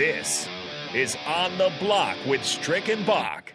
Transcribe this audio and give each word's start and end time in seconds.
This 0.00 0.48
is 0.94 1.14
On 1.26 1.58
the 1.58 1.70
Block 1.78 2.16
with 2.26 2.42
Strick 2.42 2.88
and 2.88 3.04
Bach. 3.04 3.52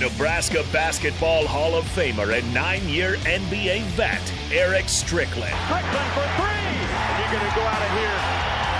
Nebraska 0.00 0.64
Basketball 0.72 1.46
Hall 1.46 1.74
of 1.74 1.84
Famer 1.84 2.34
and 2.34 2.54
nine 2.54 2.88
year 2.88 3.16
NBA 3.16 3.82
vet, 3.92 4.32
Eric 4.50 4.88
Strickland. 4.88 5.54
Strickland 5.66 6.12
for 6.14 6.24
three. 6.40 6.48
And 6.48 7.18
you're 7.20 7.38
going 7.38 7.50
to 7.50 7.54
go 7.54 7.66
out 7.68 7.82
of 7.82 7.92
here 8.00 8.16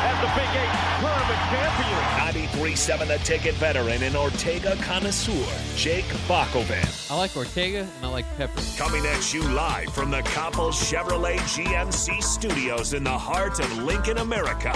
as 0.08 0.16
the 0.24 0.32
Big 0.32 0.48
Eight 0.56 0.72
tournament 1.02 1.40
champion. 1.52 2.52
93 2.56 2.74
7 2.74 3.08
The 3.08 3.18
Ticket 3.18 3.54
veteran 3.56 4.02
and 4.02 4.16
Ortega 4.16 4.74
connoisseur, 4.76 5.44
Jake 5.76 6.06
Bakoven. 6.26 7.10
I 7.10 7.18
like 7.18 7.36
Ortega 7.36 7.80
and 7.80 8.06
I 8.06 8.08
like 8.08 8.24
Pepper. 8.38 8.62
Coming 8.78 9.04
at 9.04 9.34
you 9.34 9.42
live 9.42 9.92
from 9.92 10.10
the 10.10 10.22
Coppel 10.22 10.72
Chevrolet 10.72 11.36
GMC 11.36 12.22
studios 12.22 12.94
in 12.94 13.04
the 13.04 13.10
heart 13.10 13.60
of 13.60 13.76
Lincoln, 13.82 14.16
America. 14.16 14.72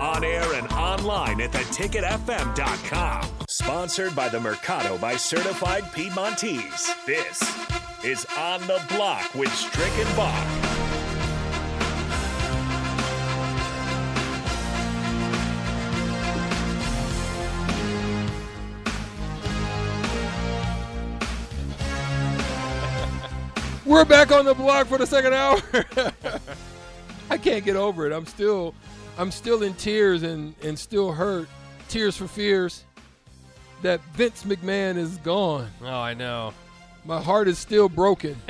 On 0.00 0.22
air 0.22 0.54
and 0.54 0.68
online 0.72 1.40
at 1.40 1.50
theticketfm.com. 1.50 3.30
Sponsored 3.48 4.14
by 4.14 4.28
the 4.28 4.38
Mercado 4.38 4.96
by 4.98 5.16
Certified 5.16 5.82
Piedmontese. 5.92 6.88
This 7.04 7.42
is 8.04 8.24
On 8.36 8.60
the 8.62 8.80
Block 8.90 9.34
with 9.34 9.52
Strick 9.52 9.90
and 9.98 10.16
Bach. 10.16 10.68
We're 23.84 24.04
back 24.04 24.30
on 24.30 24.44
the 24.44 24.54
block 24.54 24.86
for 24.86 24.98
the 24.98 25.06
second 25.06 25.32
hour. 25.32 25.58
I 27.30 27.38
can't 27.38 27.64
get 27.64 27.74
over 27.74 28.06
it. 28.06 28.12
I'm 28.12 28.26
still, 28.26 28.74
I'm 29.18 29.32
still 29.32 29.64
in 29.64 29.74
tears 29.74 30.22
and 30.22 30.54
and 30.62 30.78
still 30.78 31.12
hurt. 31.12 31.48
Tears 31.88 32.16
for 32.16 32.28
fears 32.28 32.84
that 33.82 34.00
Vince 34.14 34.44
McMahon 34.44 34.96
is 34.96 35.16
gone. 35.18 35.68
Oh, 35.82 35.86
I 35.86 36.14
know. 36.14 36.54
My 37.04 37.20
heart 37.20 37.48
is 37.48 37.58
still 37.58 37.88
broken. 37.88 38.36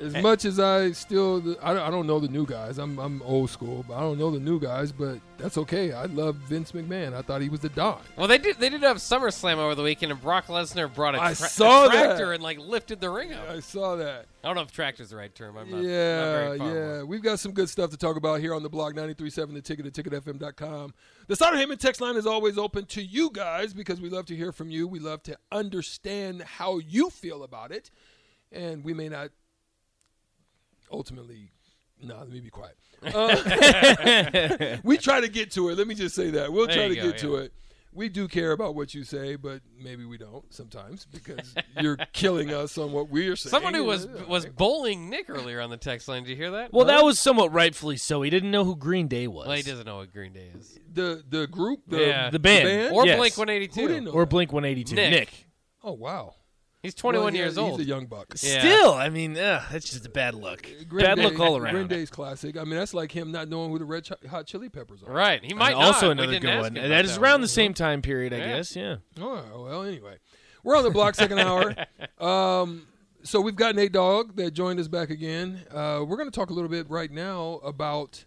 as 0.00 0.14
eh. 0.14 0.20
much 0.20 0.44
as 0.44 0.60
I 0.60 0.92
still, 0.92 1.56
I 1.62 1.72
don't, 1.72 1.82
I 1.82 1.90
don't 1.90 2.06
know 2.06 2.20
the 2.20 2.28
new 2.28 2.46
guys. 2.46 2.78
I'm 2.78 2.98
I'm 2.98 3.22
old 3.22 3.50
school, 3.50 3.84
but 3.86 3.94
I 3.94 4.00
don't 4.00 4.18
know 4.18 4.30
the 4.30 4.40
new 4.40 4.60
guys. 4.60 4.92
But 4.92 5.20
that's 5.38 5.58
okay. 5.58 5.92
I 5.92 6.06
love 6.06 6.36
Vince 6.36 6.72
McMahon. 6.72 7.14
I 7.14 7.22
thought 7.22 7.42
he 7.42 7.48
was 7.48 7.60
the 7.60 7.68
don. 7.70 8.00
Well, 8.16 8.28
they 8.28 8.38
did. 8.38 8.58
They 8.58 8.68
did 8.68 8.82
have 8.82 8.98
SummerSlam 8.98 9.56
over 9.56 9.74
the 9.74 9.82
weekend, 9.82 10.12
and 10.12 10.20
Brock 10.20 10.46
Lesnar 10.46 10.92
brought 10.92 11.14
a, 11.14 11.22
I 11.22 11.34
tra- 11.34 11.46
a 11.46 11.48
saw 11.48 11.88
that. 11.88 11.92
tractor 11.92 12.32
and 12.32 12.42
like 12.42 12.58
lifted 12.58 13.00
the 13.00 13.10
ring 13.10 13.32
up. 13.32 13.48
I 13.48 13.60
saw 13.60 13.96
that. 13.96 14.26
I 14.42 14.48
don't 14.48 14.56
know 14.56 14.62
if 14.62 14.70
tractor's 14.70 15.10
the 15.10 15.16
right 15.16 15.34
term. 15.34 15.56
I'm 15.56 15.70
not. 15.70 15.82
not 15.82 15.88
yeah, 15.88 15.90
very 15.90 16.58
far 16.58 16.74
yeah. 16.74 17.02
We've 17.02 17.22
got 17.22 17.40
some 17.40 17.52
good 17.52 17.68
stuff 17.68 17.90
to 17.90 17.96
talk 17.96 18.16
about 18.16 18.40
here 18.40 18.54
on 18.54 18.62
the 18.62 18.68
blog 18.68 18.94
937 18.94 19.54
the 19.54 19.60
ticket 19.60 19.86
at 19.86 19.92
ticketfm.com. 19.92 20.94
The 21.26 21.34
Sauter 21.34 21.56
Heyman 21.56 21.78
text 21.78 22.00
line 22.00 22.16
is 22.16 22.26
always 22.26 22.56
open 22.56 22.86
to 22.86 23.02
you 23.02 23.30
guys 23.32 23.74
because 23.74 24.00
we 24.00 24.08
love 24.08 24.26
to 24.26 24.36
hear 24.36 24.52
from 24.52 24.70
you. 24.70 24.86
We 24.86 25.00
love 25.00 25.22
to 25.24 25.36
understand 25.50 26.42
how 26.42 26.78
you 26.78 27.10
feel 27.10 27.42
about 27.42 27.72
it. 27.72 27.90
And 28.52 28.84
we 28.84 28.94
may 28.94 29.08
not 29.08 29.30
ultimately 30.90 31.50
no, 32.02 32.18
let 32.18 32.30
me 32.30 32.40
be 32.40 32.50
quiet. 32.50 32.76
Uh, 33.14 34.78
we 34.82 34.96
try 34.96 35.20
to 35.20 35.28
get 35.28 35.50
to 35.52 35.68
it. 35.68 35.78
Let 35.78 35.86
me 35.86 35.94
just 35.94 36.14
say 36.14 36.30
that. 36.30 36.52
We'll 36.52 36.66
There 36.66 36.76
try 36.76 36.88
to 36.88 36.96
go, 36.96 37.02
get 37.10 37.18
to 37.18 37.36
it. 37.36 37.52
We 37.92 38.08
do 38.08 38.26
care 38.26 38.52
about 38.52 38.74
what 38.74 38.94
you 38.94 39.04
say, 39.04 39.36
but 39.36 39.60
maybe 39.80 40.04
we 40.04 40.18
don't 40.18 40.52
sometimes 40.52 41.06
because 41.06 41.54
you're 41.80 41.96
killing 42.12 42.52
us 42.52 42.76
on 42.78 42.92
what 42.92 43.08
we're 43.08 43.36
saying. 43.36 43.50
Someone 43.50 43.74
who 43.74 43.84
was 43.84 44.06
was 44.28 44.44
bowling 44.46 45.08
Nick 45.08 45.30
earlier 45.30 45.60
on 45.60 45.70
the 45.70 45.76
text 45.76 46.08
line. 46.08 46.24
Did 46.24 46.30
you 46.30 46.36
hear 46.36 46.50
that? 46.52 46.72
Well, 46.72 46.86
that 46.86 47.04
was 47.04 47.20
somewhat 47.20 47.52
rightfully 47.52 47.96
so. 47.96 48.22
He 48.22 48.30
didn't 48.30 48.50
know 48.50 48.64
who 48.64 48.76
Green 48.76 49.08
Day 49.08 49.28
was. 49.28 49.46
Well, 49.46 49.56
he 49.56 49.62
doesn't 49.62 49.86
know 49.86 49.98
what 49.98 50.12
Green 50.12 50.32
Day 50.32 50.50
is. 50.58 50.78
the 50.92 51.22
the 51.28 51.46
group, 51.46 51.80
the, 51.86 52.00
Yeah. 52.00 52.30
The 52.30 52.38
band. 52.38 52.92
Or 52.94 53.06
Yes. 53.06 53.18
Blink 53.18 53.36
182. 53.38 54.10
Or? 54.10 54.26
Blink 54.26 54.52
182. 54.52 54.94
Nick. 54.94 55.10
Nick. 55.10 55.46
Oh 55.84 55.92
wow, 55.92 56.34
He's 56.86 56.94
21 56.94 57.24
Well, 57.24 57.34
yeah, 57.34 57.40
years 57.42 57.58
old. 57.58 57.78
He's 57.78 57.86
a 57.86 57.90
young 57.90 58.06
buck. 58.06 58.34
Yeah. 58.40 58.58
Still, 58.60 58.92
I 58.94 59.08
mean, 59.10 59.36
ugh, 59.36 59.62
that's 59.70 59.90
just 59.90 60.06
a 60.06 60.08
bad 60.10 60.34
look. 60.34 60.62
Green 60.88 61.04
bad 61.04 61.16
Day- 61.16 61.22
look 61.24 61.38
all 61.38 61.56
around. 61.56 61.74
Green 61.74 61.86
Day's 61.88 62.10
classic. 62.10 62.56
I 62.56 62.64
mean, 62.64 62.76
that's 62.78 62.94
like 62.94 63.12
him 63.12 63.30
not 63.32 63.48
knowing 63.48 63.70
who 63.70 63.78
the 63.78 63.84
Red 63.84 64.08
Hot 64.30 64.46
Chili 64.46 64.68
Peppers 64.68 65.02
are. 65.02 65.12
Right. 65.12 65.44
He 65.44 65.52
might 65.54 65.72
And 65.72 65.80
not. 65.80 65.94
also 65.94 66.10
another 66.10 66.38
good 66.38 66.60
one. 66.60 66.76
him 66.76 66.88
That 66.90 67.04
about 67.04 67.18
around 67.18 67.32
one. 67.34 67.40
the 67.42 67.48
same 67.48 67.74
time 67.74 68.00
period, 68.02 68.32
I 68.32 68.38
Yeah. 68.38 68.56
guess. 68.56 68.74
Yeah. 68.76 68.96
All 69.20 69.34
right. 69.34 69.44
Well, 69.54 69.82
anyway, 69.82 70.16
we're 70.64 70.76
on 70.76 70.84
the 70.84 70.90
block 70.90 71.14
second 71.14 71.38
hour. 71.38 71.74
Um, 72.18 72.86
so 73.22 73.40
we've 73.40 73.56
got 73.56 73.74
Nate 73.74 73.92
Dogg 73.92 74.36
that 74.36 74.52
joined 74.52 74.78
us 74.80 74.88
back 74.88 75.10
again. 75.10 75.60
Uh, 75.70 76.04
we're 76.06 76.16
going 76.16 76.30
to 76.30 76.34
talk 76.34 76.50
a 76.50 76.52
little 76.54 76.70
bit 76.70 76.88
right 76.88 77.10
now 77.10 77.60
about 77.64 78.24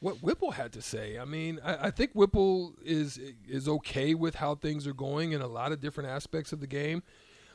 what 0.00 0.22
Whipple 0.22 0.52
had 0.52 0.72
to 0.72 0.82
say. 0.82 1.18
I 1.18 1.24
mean, 1.24 1.60
I, 1.62 1.86
I 1.86 1.90
think 1.90 2.12
Whipple 2.14 2.74
is 2.84 3.20
is 3.48 3.68
okay 3.68 4.14
with 4.14 4.36
how 4.36 4.54
things 4.54 4.86
are 4.86 4.92
going 4.94 5.32
in 5.32 5.40
a 5.42 5.46
lot 5.46 5.70
of 5.72 5.80
different 5.80 6.08
aspects 6.10 6.52
of 6.52 6.60
the 6.60 6.66
game. 6.66 7.02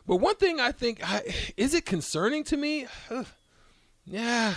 But 0.07 0.17
one 0.17 0.35
thing 0.35 0.59
I 0.59 0.71
think 0.71 0.99
I, 1.03 1.21
is 1.55 1.73
it 1.73 1.85
concerning 1.85 2.43
to 2.45 2.57
me? 2.57 2.87
yeah, 4.05 4.55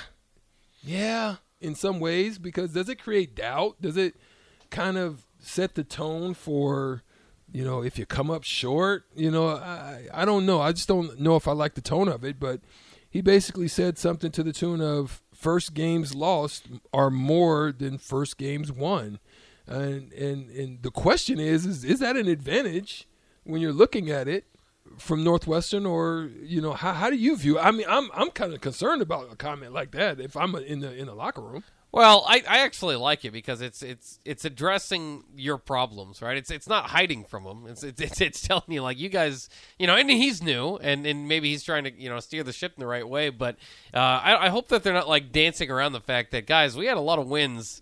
yeah, 0.82 1.36
in 1.60 1.74
some 1.74 2.00
ways 2.00 2.38
because 2.38 2.72
does 2.72 2.88
it 2.88 3.02
create 3.02 3.34
doubt? 3.34 3.80
Does 3.80 3.96
it 3.96 4.16
kind 4.70 4.98
of 4.98 5.26
set 5.38 5.74
the 5.74 5.84
tone 5.84 6.34
for? 6.34 7.02
you 7.52 7.64
know, 7.64 7.82
if 7.82 7.98
you 7.98 8.06
come 8.06 8.30
up 8.30 8.44
short, 8.44 9.04
you 9.14 9.30
know, 9.30 9.48
I 9.48 10.08
I 10.12 10.24
don't 10.24 10.46
know. 10.46 10.60
I 10.60 10.72
just 10.72 10.88
don't 10.88 11.18
know 11.20 11.36
if 11.36 11.46
I 11.46 11.52
like 11.52 11.74
the 11.74 11.80
tone 11.80 12.08
of 12.08 12.24
it, 12.24 12.40
but 12.40 12.60
he 13.08 13.20
basically 13.20 13.68
said 13.68 13.98
something 13.98 14.30
to 14.32 14.42
the 14.42 14.52
tune 14.52 14.80
of 14.80 15.22
first 15.32 15.74
games 15.74 16.14
lost 16.14 16.66
are 16.92 17.10
more 17.10 17.72
than 17.72 17.98
first 17.98 18.36
games 18.36 18.72
won. 18.72 19.20
And 19.66 20.12
and 20.12 20.50
and 20.50 20.82
the 20.82 20.90
question 20.90 21.40
is 21.40 21.66
is 21.66 21.84
is 21.84 22.00
that 22.00 22.16
an 22.16 22.28
advantage 22.28 23.08
when 23.44 23.60
you're 23.60 23.72
looking 23.72 24.10
at 24.10 24.28
it 24.28 24.44
from 24.98 25.24
Northwestern 25.24 25.86
or 25.86 26.30
you 26.42 26.60
know 26.60 26.72
how 26.72 26.92
how 26.92 27.10
do 27.10 27.16
you 27.16 27.36
view? 27.36 27.58
I 27.58 27.70
mean, 27.70 27.86
I'm 27.88 28.10
I'm 28.14 28.30
kind 28.30 28.52
of 28.52 28.60
concerned 28.60 29.02
about 29.02 29.32
a 29.32 29.36
comment 29.36 29.72
like 29.72 29.92
that 29.92 30.20
if 30.20 30.36
I'm 30.36 30.54
in 30.54 30.80
the 30.80 30.94
in 30.94 31.06
the 31.06 31.14
locker 31.14 31.42
room. 31.42 31.64
Well, 31.92 32.26
I, 32.28 32.42
I 32.46 32.58
actually 32.58 32.96
like 32.96 33.24
it 33.24 33.30
because 33.30 33.62
it's 33.62 33.82
it's 33.82 34.20
it's 34.24 34.44
addressing 34.44 35.24
your 35.34 35.56
problems, 35.56 36.20
right? 36.20 36.36
It's 36.36 36.50
it's 36.50 36.68
not 36.68 36.90
hiding 36.90 37.24
from 37.24 37.44
them. 37.44 37.66
It's 37.68 37.82
it's 37.82 38.00
it's, 38.00 38.20
it's 38.20 38.40
telling 38.46 38.64
you 38.68 38.82
like 38.82 38.98
you 38.98 39.08
guys, 39.08 39.48
you 39.78 39.86
know, 39.86 39.96
and 39.96 40.10
he's 40.10 40.42
new, 40.42 40.76
and, 40.76 41.06
and 41.06 41.26
maybe 41.26 41.48
he's 41.48 41.62
trying 41.62 41.84
to 41.84 41.92
you 41.92 42.10
know 42.10 42.20
steer 42.20 42.42
the 42.42 42.52
ship 42.52 42.74
in 42.76 42.80
the 42.80 42.86
right 42.86 43.08
way. 43.08 43.30
But 43.30 43.56
uh, 43.94 43.98
I, 43.98 44.46
I 44.46 44.48
hope 44.50 44.68
that 44.68 44.82
they're 44.82 44.92
not 44.92 45.08
like 45.08 45.32
dancing 45.32 45.70
around 45.70 45.92
the 45.92 46.00
fact 46.00 46.32
that 46.32 46.46
guys, 46.46 46.76
we 46.76 46.86
had 46.86 46.98
a 46.98 47.00
lot 47.00 47.18
of 47.18 47.28
wins 47.28 47.80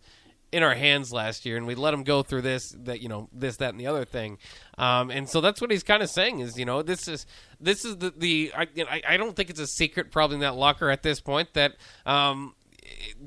in 0.54 0.62
our 0.62 0.74
hands 0.74 1.12
last 1.12 1.44
year, 1.44 1.56
and 1.56 1.66
we 1.66 1.74
let 1.74 1.90
them 1.90 2.04
go 2.04 2.22
through 2.22 2.42
this, 2.42 2.70
that 2.84 3.00
you 3.00 3.08
know, 3.08 3.28
this, 3.32 3.56
that, 3.56 3.70
and 3.70 3.80
the 3.80 3.88
other 3.88 4.04
thing. 4.04 4.38
Um, 4.78 5.10
and 5.10 5.28
so 5.28 5.40
that's 5.40 5.60
what 5.60 5.72
he's 5.72 5.82
kind 5.82 6.00
of 6.00 6.08
saying 6.08 6.38
is, 6.38 6.56
you 6.56 6.64
know, 6.64 6.80
this 6.80 7.08
is 7.08 7.26
this 7.60 7.84
is 7.84 7.96
the 7.96 8.14
the 8.16 8.52
I, 8.56 9.02
I 9.08 9.16
don't 9.16 9.34
think 9.34 9.50
it's 9.50 9.58
a 9.58 9.66
secret 9.66 10.12
probably 10.12 10.36
in 10.36 10.40
that 10.42 10.54
locker 10.54 10.90
at 10.90 11.02
this 11.02 11.20
point 11.20 11.54
that 11.54 11.74
um, 12.06 12.54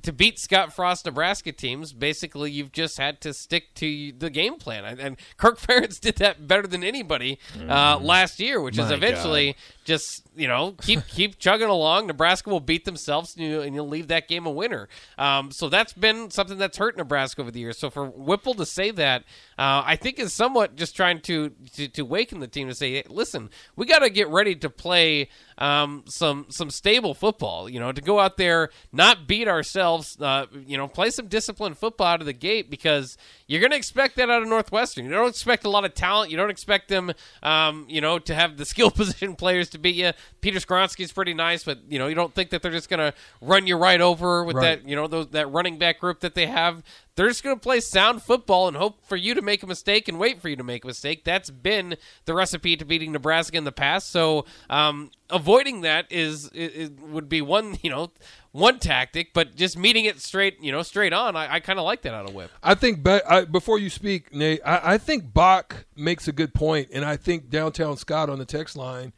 to 0.04 0.14
beat 0.14 0.40
Scott 0.40 0.74
Frost 0.74 1.06
Nebraska 1.06 1.52
teams, 1.52 1.92
basically 1.92 2.50
you've 2.50 2.72
just 2.72 2.98
had 2.98 3.20
to 3.22 3.34
stick 3.34 3.74
to 3.76 4.14
the 4.18 4.30
game 4.30 4.56
plan. 4.56 4.86
And, 4.86 5.18
Kirk 5.36 5.60
Ferentz 5.60 6.00
did 6.00 6.16
that 6.18 6.48
better 6.48 6.66
than 6.66 6.84
anybody 6.84 7.40
uh, 7.68 8.00
last 8.00 8.40
year, 8.40 8.62
which 8.62 8.78
is 8.78 8.90
My 8.90 8.96
eventually 8.96 9.58
just 9.88 10.28
you 10.36 10.48
know 10.48 10.74
keep 10.82 11.08
keep 11.08 11.40
chugging 11.40 11.70
along. 11.70 12.08
Nebraska 12.08 12.50
will 12.50 12.60
beat 12.60 12.86
themselves, 12.86 13.36
and, 13.36 13.46
you, 13.46 13.62
and 13.62 13.74
you'll 13.74 13.88
leave 13.88 14.10
that 14.10 14.28
game 14.28 14.46
a 14.46 14.52
winner. 14.52 14.90
Um, 15.18 15.50
so 15.52 15.70
that's 15.70 15.94
been 15.94 16.30
something 16.30 16.58
that's 16.58 16.78
hurt 16.78 16.98
Nebraska 16.98 17.42
over 17.42 17.50
the 17.50 17.60
years. 17.60 17.80
So 17.80 17.90
for 17.90 18.06
Whipple 18.06 18.54
to 18.56 18.66
say 18.66 18.92
that, 18.92 19.24
uh, 19.58 19.82
I 19.86 19.96
think 19.96 20.20
is 20.20 20.34
somewhat 20.34 20.76
just 20.76 20.96
trying 20.96 21.22
to, 21.22 21.50
to 21.76 21.88
to 21.88 22.02
waken 22.04 22.40
the 22.42 22.48
team 22.48 22.68
to 22.68 22.76
say, 22.76 22.96
hey, 22.96 23.04
listen, 23.08 23.50
we 23.76 23.86
got 23.86 24.00
to 24.00 24.10
get 24.10 24.28
ready 24.28 24.56
to 24.56 24.70
play 24.70 25.30
um, 25.58 26.04
some 26.06 26.48
some 26.50 26.70
stable 26.70 27.14
football. 27.14 27.70
You 27.70 27.80
know, 27.80 27.92
to 27.94 28.02
go 28.02 28.20
out 28.20 28.36
there, 28.36 28.70
not 28.92 29.26
beat 29.26 29.48
ourselves. 29.48 30.22
Uh, 30.22 30.48
you 30.66 30.78
know, 30.78 30.88
play 30.88 31.10
some 31.10 31.28
disciplined 31.28 31.78
football 31.78 32.08
out 32.08 32.20
of 32.20 32.26
the 32.26 32.34
gate 32.34 32.70
because 32.70 33.18
you're 33.48 33.62
going 33.62 33.72
to 33.72 33.78
expect 33.78 34.18
that 34.18 34.30
out 34.30 34.42
of 34.42 34.50
Northwestern. 34.50 35.06
You 35.06 35.12
don't 35.12 35.30
expect 35.30 35.64
a 35.64 35.70
lot 35.70 35.86
of 35.86 35.94
talent. 35.94 36.30
You 36.30 36.38
don't 36.38 36.50
expect 36.50 36.90
them, 36.90 37.14
um, 37.42 37.86
you 37.88 38.02
know, 38.02 38.20
to 38.20 38.36
have 38.36 38.58
the 38.58 38.66
skill 38.78 38.92
position 38.92 39.36
players 39.36 39.70
to 39.70 39.77
beat 39.78 39.96
you. 39.96 40.12
Peter 40.42 40.60
Skoronski's 40.60 41.12
pretty 41.12 41.34
nice, 41.34 41.64
but 41.64 41.80
you 41.90 42.00
know, 42.00 42.08
you 42.08 42.16
don't 42.16 42.34
think 42.34 42.50
that 42.52 42.62
they're 42.62 42.72
just 42.72 42.90
going 42.90 43.00
to 43.00 43.14
run 43.42 43.68
you 43.68 43.78
right 43.78 44.02
over 44.02 44.44
with 44.44 44.56
Right. 44.58 44.82
that, 44.82 44.90
you 44.90 44.96
know, 44.96 45.08
those, 45.08 45.28
that 45.30 45.52
running 45.52 45.78
back 45.78 46.00
group 46.00 46.20
that 46.22 46.36
they 46.36 46.48
have. 46.48 46.84
They're 47.16 47.28
just 47.30 47.44
going 47.44 47.56
to 47.56 47.60
play 47.60 47.80
sound 47.80 48.22
football 48.22 48.68
and 48.68 48.78
hope 48.78 49.04
for 49.04 49.16
you 49.16 49.34
to 49.34 49.42
make 49.42 49.64
a 49.64 49.68
mistake 49.68 50.08
and 50.08 50.20
wait 50.20 50.40
for 50.40 50.50
you 50.50 50.56
to 50.56 50.64
make 50.64 50.84
a 50.84 50.88
mistake. 50.88 51.24
That's 51.24 51.50
been 51.50 51.96
the 52.26 52.36
recipe 52.36 52.78
to 52.78 52.86
beating 52.86 53.12
Nebraska 53.12 53.58
in 53.58 53.64
the 53.64 53.72
past. 53.72 54.12
So 54.12 54.46
um, 54.70 55.10
avoiding 55.32 55.82
that 55.82 56.06
is 56.12 56.46
it, 56.54 56.76
it 56.76 57.00
would 57.02 57.28
be 57.28 57.42
one, 57.42 57.80
you 57.82 57.90
know, 57.90 58.12
one 58.52 58.78
tactic. 58.78 59.34
But 59.34 59.56
just 59.56 59.80
meeting 59.80 60.06
it 60.06 60.20
straight, 60.22 60.62
you 60.62 60.72
know, 60.72 60.84
straight 60.84 61.12
on, 61.12 61.36
I, 61.36 61.56
I 61.56 61.60
kind 61.60 61.80
of 61.80 61.86
like 61.86 62.04
that 62.04 62.14
out 62.14 62.30
of 62.30 62.36
Whip. 62.36 62.52
I 62.62 62.76
think 62.76 63.02
ba- 63.02 63.24
I, 63.28 63.46
before 63.46 63.80
you 63.80 63.90
speak, 63.90 64.32
Nate, 64.32 64.62
I, 64.64 64.94
I 64.94 64.98
think 65.00 65.34
Bach 65.34 65.86
makes 65.96 66.28
a 66.28 66.32
good 66.32 66.54
point, 66.54 66.90
and 66.94 67.04
I 67.04 67.18
think 67.18 67.50
downtown 67.50 67.98
Scott 67.98 68.30
on 68.30 68.38
the 68.38 68.46
text 68.46 68.76
line 68.78 69.12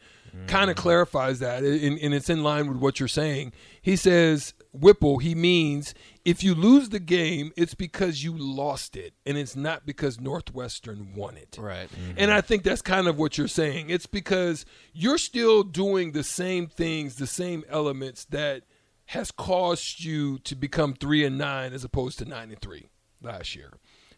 kind 0.47 0.69
of 0.69 0.75
clarifies 0.75 1.39
that, 1.39 1.63
and, 1.63 1.97
and 1.99 2.13
it's 2.13 2.29
in 2.29 2.43
line 2.43 2.67
with 2.67 2.77
what 2.77 2.99
you're 2.99 3.07
saying. 3.07 3.53
He 3.81 3.95
says 3.95 4.53
Whipple. 4.71 5.17
He 5.17 5.35
means 5.35 5.93
if 6.25 6.43
you 6.43 6.53
lose 6.53 6.89
the 6.89 6.99
game, 6.99 7.51
it's 7.55 7.73
because 7.73 8.23
you 8.23 8.35
lost 8.37 8.95
it, 8.95 9.13
and 9.25 9.37
it's 9.37 9.55
not 9.55 9.85
because 9.85 10.19
Northwestern 10.19 11.13
won 11.15 11.37
it. 11.37 11.57
Right. 11.59 11.89
And 12.17 12.31
I 12.31 12.41
think 12.41 12.63
that's 12.63 12.81
kind 12.81 13.07
of 13.07 13.17
what 13.17 13.37
you're 13.37 13.47
saying. 13.47 13.89
It's 13.89 14.05
because 14.05 14.65
you're 14.93 15.17
still 15.17 15.63
doing 15.63 16.11
the 16.11 16.23
same 16.23 16.67
things, 16.67 17.15
the 17.15 17.27
same 17.27 17.63
elements 17.69 18.25
that 18.25 18.63
has 19.07 19.31
caused 19.31 20.03
you 20.03 20.37
to 20.39 20.55
become 20.55 20.93
three 20.93 21.25
and 21.25 21.37
nine 21.37 21.73
as 21.73 21.83
opposed 21.83 22.19
to 22.19 22.25
nine 22.25 22.51
and 22.51 22.61
three 22.61 22.89
last 23.23 23.55
year. 23.55 23.71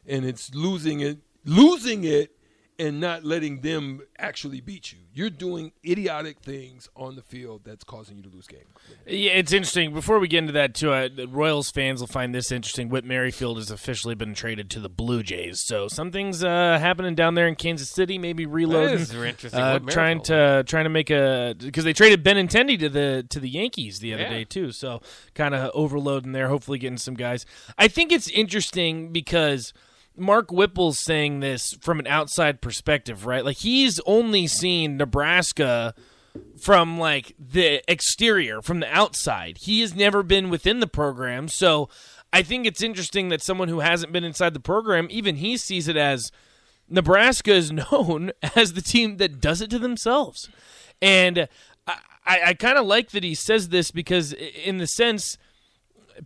And 0.05 0.25
it's 0.25 0.53
losing 0.53 0.99
it, 0.99 1.19
losing 1.45 2.03
it, 2.03 2.35
and 2.81 2.99
not 2.99 3.23
letting 3.23 3.61
them 3.61 4.01
actually 4.17 4.59
beat 4.59 4.91
you. 4.91 4.97
You're 5.13 5.29
doing 5.29 5.71
idiotic 5.85 6.39
things 6.39 6.89
on 6.95 7.15
the 7.15 7.21
field 7.21 7.61
that's 7.65 7.83
causing 7.83 8.17
you 8.17 8.23
to 8.23 8.29
lose 8.29 8.47
games. 8.47 8.63
Yeah, 9.05 9.31
it's 9.33 9.51
interesting. 9.51 9.93
Before 9.93 10.19
we 10.19 10.27
get 10.27 10.39
into 10.39 10.53
that, 10.53 10.73
too, 10.73 10.91
uh, 10.91 11.09
the 11.13 11.27
Royals 11.27 11.69
fans 11.69 11.99
will 11.99 12.07
find 12.07 12.33
this 12.33 12.51
interesting. 12.51 12.89
Whit 12.89 13.03
Merrifield 13.05 13.57
has 13.57 13.69
officially 13.71 14.15
been 14.15 14.33
traded 14.33 14.69
to 14.71 14.79
the 14.79 14.87
Blue 14.89 15.21
Jays, 15.21 15.59
so 15.59 15.87
something's 15.87 16.43
uh, 16.43 16.77
happening 16.79 17.13
down 17.13 17.35
there 17.35 17.47
in 17.47 17.55
Kansas 17.55 17.89
City. 17.89 18.17
Maybe 18.17 18.45
reloading, 18.45 18.99
is 18.99 19.13
interesting. 19.13 19.59
uh, 19.59 19.79
trying 19.79 20.17
Merrifield. 20.17 20.25
to 20.25 20.63
trying 20.67 20.85
to 20.85 20.89
make 20.89 21.09
a 21.09 21.55
because 21.59 21.83
they 21.83 21.93
traded 21.93 22.23
Benintendi 22.23 22.79
to 22.79 22.89
the 22.89 23.25
to 23.29 23.39
the 23.39 23.49
Yankees 23.49 23.99
the 23.99 24.13
other 24.13 24.23
Yeah. 24.23 24.29
day 24.29 24.43
too. 24.45 24.71
So 24.71 25.01
kind 25.35 25.53
of 25.53 25.71
overloading 25.73 26.31
there. 26.31 26.47
Hopefully, 26.47 26.79
getting 26.79 26.97
some 26.97 27.15
guys. 27.15 27.45
I 27.77 27.87
think 27.89 28.11
it's 28.11 28.29
interesting 28.29 29.11
because. 29.11 29.73
Mark 30.15 30.51
Whipple's 30.51 30.99
saying 30.99 31.39
this 31.39 31.73
from 31.81 31.99
an 31.99 32.07
outside 32.07 32.61
perspective, 32.61 33.25
right? 33.25 33.45
Like 33.45 33.57
he's 33.57 33.99
only 34.05 34.47
seen 34.47 34.97
Nebraska 34.97 35.93
from 36.61 36.99
like 36.99 37.35
the 37.39 37.81
exterior, 37.91 38.61
from 38.61 38.79
the 38.79 38.93
outside. 38.93 39.57
He 39.59 39.81
has 39.81 39.95
never 39.95 40.23
been 40.23 40.49
within 40.49 40.79
the 40.79 40.87
program. 40.87 41.47
So 41.47 41.89
I 42.33 42.43
think 42.43 42.65
it's 42.65 42.81
interesting 42.81 43.29
that 43.29 43.41
someone 43.41 43.67
who 43.67 43.79
hasn't 43.79 44.13
been 44.13 44.23
inside 44.23 44.53
the 44.53 44.59
program, 44.59 45.07
even 45.09 45.37
he 45.37 45.57
sees 45.57 45.87
it 45.87 45.97
as 45.97 46.31
Nebraska 46.89 47.53
is 47.53 47.71
known 47.91 48.31
as 48.55 48.73
the 48.73 48.81
team 48.81 49.17
that 49.17 49.41
does 49.41 49.61
it 49.61 49.69
to 49.71 49.79
themselves. 49.79 50.49
And 51.01 51.47
I, 51.87 52.39
I, 52.45 52.53
kind 52.53 52.77
of 52.77 52.85
like 52.85 53.09
that 53.11 53.23
he 53.23 53.33
says 53.33 53.69
this 53.69 53.89
because, 53.89 54.33
in 54.33 54.77
the 54.77 54.85
sense, 54.85 55.37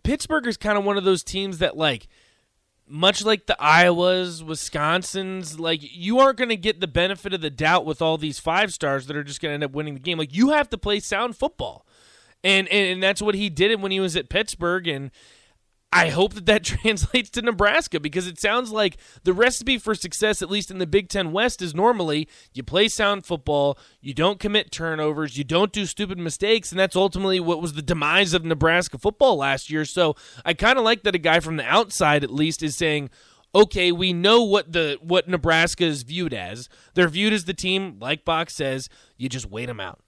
Pittsburgh 0.02 0.46
is 0.46 0.58
kind 0.58 0.76
of 0.76 0.84
one 0.84 0.98
of 0.98 1.04
those 1.04 1.22
teams 1.22 1.58
that, 1.58 1.76
like, 1.76 2.08
much 2.88 3.24
like 3.24 3.46
the 3.46 3.56
Iowas, 3.60 4.42
Wisconsins, 4.42 5.58
like 5.58 5.80
you 5.82 6.18
aren't 6.18 6.38
going 6.38 6.50
to 6.50 6.56
get 6.56 6.80
the 6.80 6.86
benefit 6.86 7.34
of 7.34 7.40
the 7.40 7.50
doubt 7.50 7.84
with 7.84 8.00
all 8.00 8.16
these 8.16 8.38
five 8.38 8.72
stars 8.72 9.06
that 9.06 9.16
are 9.16 9.24
just 9.24 9.40
going 9.40 9.50
to 9.50 9.54
end 9.54 9.64
up 9.64 9.72
winning 9.72 9.94
the 9.94 10.00
game. 10.00 10.18
Like 10.18 10.34
you 10.34 10.50
have 10.50 10.68
to 10.70 10.78
play 10.78 11.00
sound 11.00 11.36
football, 11.36 11.86
and 12.44 12.68
and, 12.68 12.92
and 12.92 13.02
that's 13.02 13.22
what 13.22 13.34
he 13.34 13.50
did 13.50 13.80
when 13.80 13.92
he 13.92 14.00
was 14.00 14.16
at 14.16 14.28
Pittsburgh. 14.28 14.86
And 14.86 15.10
I 15.92 16.08
hope 16.08 16.34
that 16.34 16.46
that 16.46 16.64
translates 16.64 17.30
to 17.30 17.42
Nebraska 17.42 18.00
because 18.00 18.26
it 18.26 18.40
sounds 18.40 18.70
like 18.70 18.98
the 19.24 19.32
recipe 19.32 19.78
for 19.78 19.94
success, 19.94 20.42
at 20.42 20.50
least 20.50 20.70
in 20.70 20.78
the 20.78 20.86
Big 20.86 21.08
Ten 21.08 21.32
West, 21.32 21.62
is 21.62 21.74
normally 21.74 22.28
you 22.52 22.62
play 22.62 22.88
sound 22.88 23.24
football, 23.24 23.78
you 24.00 24.12
don't 24.12 24.40
commit 24.40 24.70
turnovers, 24.70 25.38
you 25.38 25.44
don't 25.44 25.72
do 25.72 25.86
stupid 25.86 26.18
mistakes, 26.18 26.70
and 26.70 26.78
that's 26.78 26.96
ultimately 26.96 27.40
what 27.40 27.62
was 27.62 27.74
the 27.74 27.82
demise 27.82 28.34
of 28.34 28.44
Nebraska 28.44 28.98
football 28.98 29.36
last 29.36 29.70
year. 29.70 29.84
So 29.84 30.16
I 30.44 30.54
kind 30.54 30.78
of 30.78 30.84
like 30.84 31.02
that 31.04 31.14
a 31.14 31.18
guy 31.18 31.40
from 31.40 31.56
the 31.56 31.64
outside, 31.64 32.24
at 32.24 32.30
least, 32.30 32.62
is 32.62 32.76
saying. 32.76 33.10
Okay, 33.54 33.90
we 33.90 34.12
know 34.12 34.42
what 34.42 34.72
the 34.74 34.98
what 35.00 35.28
Nebraska 35.28 35.84
is 35.84 36.02
viewed 36.02 36.34
as. 36.34 36.68
They're 36.92 37.08
viewed 37.08 37.32
as 37.32 37.46
the 37.46 37.54
team, 37.54 37.96
like 37.98 38.22
Box 38.22 38.54
says, 38.54 38.90
you 39.16 39.30
just 39.30 39.48
wait 39.48 39.66
them 39.66 39.80
out. 39.80 40.00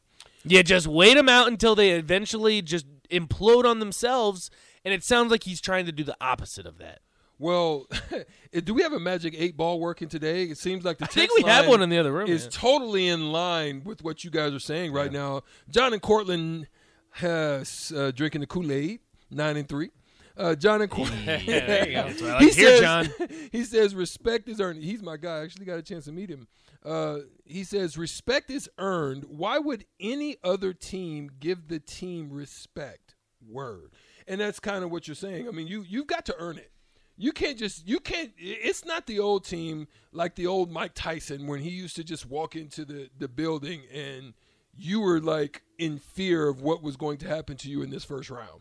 You 0.45 0.63
just 0.63 0.87
wait 0.87 1.15
them 1.15 1.31
out 1.31 1.49
until 1.49 1.75
they 1.75 1.93
eventually 1.93 2.61
just 2.61 2.85
implode 3.11 3.65
on 3.65 3.79
themselves. 3.79 4.51
And 4.89 4.95
it 4.95 5.05
sounds 5.05 5.31
like 5.31 5.45
he's 5.45 5.61
trying 5.61 5.85
to 5.85 5.93
do 5.93 6.03
the 6.03 6.17
opposite 6.19 6.65
of 6.65 6.79
that. 6.79 7.01
Well, 7.39 7.89
do 8.65 8.73
we 8.73 8.81
have 8.81 8.95
a 8.95 8.99
magic 8.99 9.35
eight 9.37 9.55
ball 9.55 9.79
working 9.81 10.09
today? 10.09 10.45
It 10.45 10.57
seems 10.57 10.83
like 10.83 10.97
the 10.97 11.05
I 11.05 11.09
think 11.09 11.31
we 11.37 11.43
have 11.43 11.69
one 11.69 11.83
in 11.83 11.91
the 11.91 11.99
other 11.99 12.11
room. 12.11 12.27
is 12.27 12.45
yeah. 12.45 12.51
totally 12.53 13.07
in 13.07 13.31
line 13.31 13.83
with 13.85 14.03
what 14.03 14.25
you 14.25 14.31
guys 14.31 14.55
are 14.55 14.59
saying 14.59 14.95
right 14.95 15.13
now. 15.13 15.43
John 15.69 15.93
and 15.93 16.01
Cortland 16.01 16.69
has 17.11 17.93
uh, 17.95 18.13
drinking 18.13 18.41
the 18.41 18.47
Kool 18.47 18.73
Aid, 18.73 19.01
nine 19.31 19.59
and 19.59 19.69
three. 19.69 19.91
Uh, 20.39 20.55
John 20.55 20.81
and 20.81 20.91
Cortland. 20.91 21.27
there 21.27 21.87
you 21.87 21.95
go. 21.95 22.03
That's 22.13 22.21
he 22.21 22.27
like 22.27 22.53
says, 22.55 22.81
John. 22.81 23.09
he 23.53 23.65
says 23.65 23.95
respect 23.95 24.49
is 24.49 24.59
earned. 24.59 24.83
He's 24.83 25.03
my 25.03 25.19
guy. 25.19 25.41
I 25.41 25.43
actually 25.43 25.67
got 25.67 25.79
a 25.79 25.83
chance 25.83 26.07
to 26.07 26.13
meet 26.13 26.31
him. 26.31 26.49
Uh, 26.83 27.19
he 27.45 27.63
says 27.63 27.99
respect 27.99 28.49
is 28.51 28.71
earned. 28.79 29.25
Why 29.25 29.59
would 29.59 29.85
any 30.01 30.39
other 30.43 30.73
team 30.73 31.31
give 31.39 31.69
the 31.69 31.79
team 31.79 32.31
respect? 32.33 33.17
Word. 33.47 33.91
And 34.29 34.41
that's 34.41 34.61
kind 34.61 34.85
of 34.85 34.91
what 34.91 35.09
you're 35.09 35.15
saying. 35.15 35.49
I 35.49 35.51
mean, 35.51 35.67
you 35.67 35.85
you've 35.89 36.07
got 36.07 36.27
to 36.27 36.37
earn 36.39 36.59
it. 36.59 36.71
You 37.17 37.33
can't 37.33 37.59
just 37.59 37.89
you 37.89 37.99
can't. 37.99 38.31
It's 38.39 38.85
not 38.85 39.07
the 39.07 39.19
old 39.19 39.45
team 39.45 39.89
like 40.13 40.37
the 40.37 40.47
old 40.47 40.71
Mike 40.71 40.93
Tyson 40.95 41.47
when 41.47 41.61
he 41.61 41.71
used 41.71 41.97
to 41.97 42.05
just 42.05 42.27
walk 42.27 42.55
into 42.55 42.85
the 42.85 43.11
the 43.19 43.27
building 43.29 43.83
and 43.93 44.35
you 44.77 45.01
were 45.01 45.21
like 45.21 45.63
in 45.79 45.99
fear 45.99 46.49
of 46.49 46.63
what 46.63 46.83
was 46.83 46.97
going 46.97 47.19
to 47.19 47.29
happen 47.29 47.57
to 47.57 47.69
you 47.69 47.83
in 47.83 47.91
this 47.91 48.05
first 48.05 48.31
round. 48.31 48.61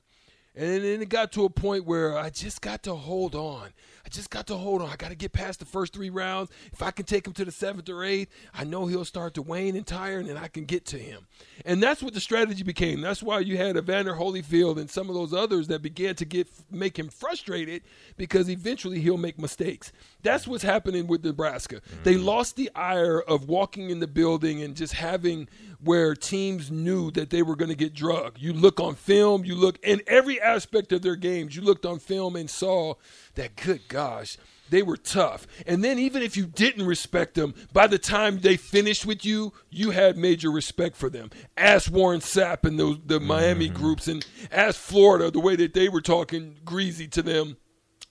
And 0.57 0.83
then 0.83 1.03
it 1.03 1.09
got 1.09 1.31
to 1.33 1.45
a 1.45 1.51
point 1.51 1.85
where 1.85 2.17
I 2.17 2.31
just 2.31 2.61
got 2.61 2.81
to 2.83 2.95
hold 2.95 3.35
on. 3.35 3.69
I 4.03 4.09
just 4.09 4.31
got 4.31 4.47
to 4.47 4.55
hold 4.55 4.81
on. 4.81 4.89
I 4.89 4.95
got 4.95 5.09
to 5.09 5.15
get 5.15 5.31
past 5.31 5.59
the 5.59 5.65
first 5.65 5.93
three 5.93 6.09
rounds. 6.09 6.49
If 6.73 6.81
I 6.81 6.89
can 6.89 7.05
take 7.05 7.27
him 7.27 7.33
to 7.33 7.45
the 7.45 7.51
seventh 7.51 7.87
or 7.89 8.03
eighth, 8.03 8.31
I 8.55 8.63
know 8.63 8.87
he'll 8.87 9.05
start 9.05 9.35
to 9.35 9.43
wane 9.43 9.75
and 9.75 9.85
tire, 9.85 10.17
and 10.17 10.27
then 10.27 10.37
I 10.37 10.47
can 10.47 10.65
get 10.65 10.85
to 10.87 10.97
him. 10.97 11.27
And 11.63 11.83
that's 11.83 12.01
what 12.01 12.15
the 12.15 12.19
strategy 12.19 12.63
became. 12.63 13.01
That's 13.01 13.21
why 13.21 13.39
you 13.39 13.57
had 13.57 13.77
Evander 13.77 14.15
Holyfield 14.15 14.77
and 14.79 14.89
some 14.89 15.09
of 15.09 15.15
those 15.15 15.33
others 15.33 15.67
that 15.67 15.83
began 15.83 16.15
to 16.15 16.25
get 16.25 16.47
make 16.71 16.97
him 16.97 17.09
frustrated 17.09 17.83
because 18.15 18.49
eventually 18.49 18.99
he'll 18.99 19.17
make 19.17 19.37
mistakes. 19.37 19.91
That's 20.27 20.45
what's 20.45 20.63
happening 20.63 21.07
with 21.07 21.23
Nebraska. 21.23 21.81
They 22.03 22.15
mm-hmm. 22.15 22.25
lost 22.25 22.57
the 22.57 22.69
ire 22.75 23.21
of 23.21 23.47
walking 23.47 23.89
in 23.89 24.01
the 24.01 24.07
building 24.07 24.61
and 24.61 24.75
just 24.75 24.91
having 24.91 25.47
where 25.81 26.15
teams 26.15 26.69
knew 26.69 27.11
that 27.11 27.29
they 27.29 27.41
were 27.41 27.55
going 27.55 27.69
to 27.69 27.77
get 27.77 27.93
drugged. 27.93 28.37
You 28.37 28.51
look 28.51 28.81
on 28.81 28.95
film, 28.95 29.45
you 29.45 29.55
look 29.55 29.79
in 29.83 30.01
every 30.05 30.41
aspect 30.41 30.91
of 30.91 31.01
their 31.01 31.15
games, 31.15 31.55
you 31.55 31.61
looked 31.61 31.85
on 31.85 31.99
film 31.99 32.35
and 32.35 32.49
saw 32.49 32.95
that, 33.35 33.55
good 33.55 33.87
gosh, 33.87 34.37
they 34.69 34.83
were 34.83 34.97
tough. 34.97 35.47
And 35.65 35.81
then 35.81 35.97
even 35.97 36.21
if 36.21 36.35
you 36.35 36.45
didn't 36.45 36.85
respect 36.85 37.35
them, 37.35 37.53
by 37.71 37.87
the 37.87 37.97
time 37.97 38.39
they 38.39 38.57
finished 38.57 39.05
with 39.05 39.23
you, 39.23 39.53
you 39.69 39.91
had 39.91 40.17
major 40.17 40.51
respect 40.51 40.97
for 40.97 41.09
them. 41.09 41.29
Ask 41.55 41.89
Warren 41.89 42.19
Sapp 42.19 42.65
and 42.65 42.77
those 42.77 42.97
the 43.05 43.21
Miami 43.21 43.69
mm-hmm. 43.69 43.77
groups, 43.77 44.09
and 44.09 44.27
ask 44.51 44.77
Florida 44.77 45.31
the 45.31 45.39
way 45.39 45.55
that 45.55 45.73
they 45.73 45.87
were 45.87 46.01
talking 46.01 46.57
greasy 46.65 47.07
to 47.07 47.21
them. 47.21 47.55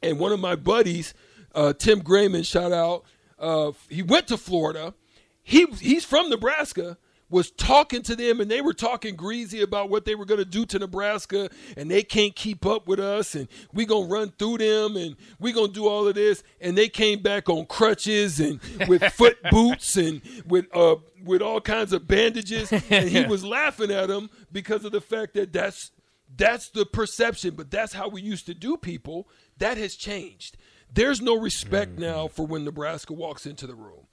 And 0.02 0.18
one 0.18 0.32
of 0.32 0.40
my 0.40 0.56
buddies, 0.56 1.12
uh, 1.56 1.72
Tim 1.72 2.00
Grayman, 2.00 2.44
shout 2.44 2.70
out. 2.70 3.04
Uh, 3.38 3.72
he 3.88 4.02
went 4.02 4.28
to 4.28 4.36
Florida. 4.36 4.94
He 5.42 5.66
he's 5.80 6.04
from 6.04 6.30
Nebraska. 6.30 6.98
Was 7.28 7.50
talking 7.50 8.02
to 8.02 8.14
them 8.14 8.40
and 8.40 8.48
they 8.48 8.60
were 8.60 8.72
talking 8.72 9.16
greasy 9.16 9.60
about 9.60 9.90
what 9.90 10.04
they 10.04 10.14
were 10.14 10.24
going 10.24 10.38
to 10.38 10.44
do 10.44 10.64
to 10.66 10.78
Nebraska 10.78 11.50
and 11.76 11.90
they 11.90 12.04
can't 12.04 12.36
keep 12.36 12.64
up 12.64 12.86
with 12.86 13.00
us 13.00 13.34
and 13.34 13.48
we 13.72 13.84
going 13.84 14.06
to 14.06 14.14
run 14.14 14.32
through 14.38 14.58
them 14.58 14.96
and 14.96 15.16
we 15.40 15.50
going 15.50 15.66
to 15.66 15.72
do 15.72 15.88
all 15.88 16.06
of 16.06 16.14
this 16.14 16.44
and 16.60 16.78
they 16.78 16.88
came 16.88 17.22
back 17.22 17.48
on 17.48 17.66
crutches 17.66 18.38
and 18.38 18.60
with 18.86 19.02
foot 19.12 19.38
boots 19.50 19.96
and 19.96 20.22
with 20.46 20.66
uh 20.72 20.94
with 21.24 21.42
all 21.42 21.60
kinds 21.60 21.92
of 21.92 22.06
bandages 22.06 22.70
and 22.70 23.08
he 23.08 23.24
was 23.28 23.44
laughing 23.44 23.90
at 23.90 24.06
them 24.06 24.30
because 24.52 24.84
of 24.84 24.92
the 24.92 25.00
fact 25.00 25.34
that 25.34 25.52
that's 25.52 25.90
that's 26.34 26.68
the 26.70 26.84
perception, 26.84 27.54
but 27.54 27.70
that's 27.70 27.92
how 27.92 28.08
we 28.08 28.20
used 28.20 28.46
to 28.46 28.54
do 28.54 28.76
people. 28.76 29.28
That 29.58 29.78
has 29.78 29.94
changed. 29.94 30.56
There's 30.92 31.20
no 31.20 31.38
respect 31.38 31.92
mm-hmm. 31.92 32.02
now 32.02 32.28
for 32.28 32.46
when 32.46 32.64
Nebraska 32.64 33.12
walks 33.12 33.46
into 33.46 33.66
the 33.66 33.74
room. 33.74 34.06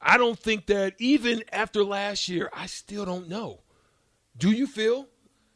I 0.00 0.18
don't 0.18 0.38
think 0.38 0.66
that 0.66 0.94
even 0.98 1.42
after 1.52 1.82
last 1.82 2.28
year, 2.28 2.50
I 2.52 2.66
still 2.66 3.04
don't 3.04 3.28
know. 3.28 3.60
Do 4.36 4.50
you 4.50 4.66
feel? 4.66 5.08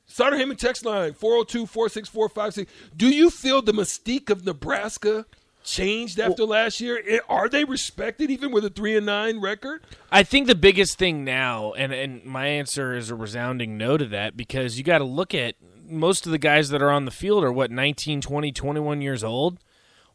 Sutter 0.06 0.36
Heyman 0.36 0.58
text 0.58 0.84
line 0.84 1.12
402 1.12 1.66
464 1.66 2.28
56. 2.30 2.72
Do 2.96 3.08
you 3.08 3.30
feel 3.30 3.62
the 3.62 3.72
mystique 3.72 4.28
of 4.28 4.44
Nebraska 4.44 5.26
changed 5.62 6.18
after 6.18 6.44
last 6.44 6.80
year? 6.80 7.20
Are 7.28 7.48
they 7.48 7.64
respected 7.64 8.30
even 8.30 8.50
with 8.50 8.64
a 8.64 8.70
3 8.70 8.96
and 8.96 9.06
9 9.06 9.40
record? 9.40 9.82
I 10.10 10.22
think 10.22 10.46
the 10.46 10.54
biggest 10.54 10.98
thing 10.98 11.24
now, 11.24 11.72
and, 11.74 11.92
and 11.92 12.24
my 12.24 12.46
answer 12.46 12.96
is 12.96 13.10
a 13.10 13.14
resounding 13.14 13.78
no 13.78 13.96
to 13.96 14.06
that, 14.06 14.36
because 14.36 14.78
you 14.78 14.84
got 14.84 14.98
to 14.98 15.04
look 15.04 15.34
at 15.34 15.54
most 15.86 16.26
of 16.26 16.32
the 16.32 16.38
guys 16.38 16.70
that 16.70 16.82
are 16.82 16.90
on 16.90 17.04
the 17.04 17.10
field 17.10 17.44
are, 17.44 17.52
what, 17.52 17.70
19, 17.70 18.20
20, 18.20 18.52
21 18.52 19.02
years 19.02 19.22
old? 19.22 19.58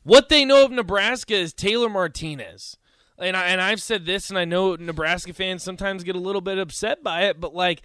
What 0.06 0.30
they 0.30 0.46
know 0.46 0.64
of 0.64 0.72
Nebraska 0.72 1.34
is 1.34 1.52
Taylor 1.52 1.90
Martinez. 1.90 2.78
And, 3.18 3.36
I, 3.36 3.48
and 3.48 3.60
I've 3.60 3.82
said 3.82 4.06
this, 4.06 4.30
and 4.30 4.38
I 4.38 4.46
know 4.46 4.76
Nebraska 4.76 5.34
fans 5.34 5.64
sometimes 5.64 6.04
get 6.04 6.16
a 6.16 6.20
little 6.20 6.42
bit 6.42 6.60
upset 6.60 7.04
by 7.04 7.24
it, 7.24 7.42
but 7.42 7.56
like, 7.56 7.82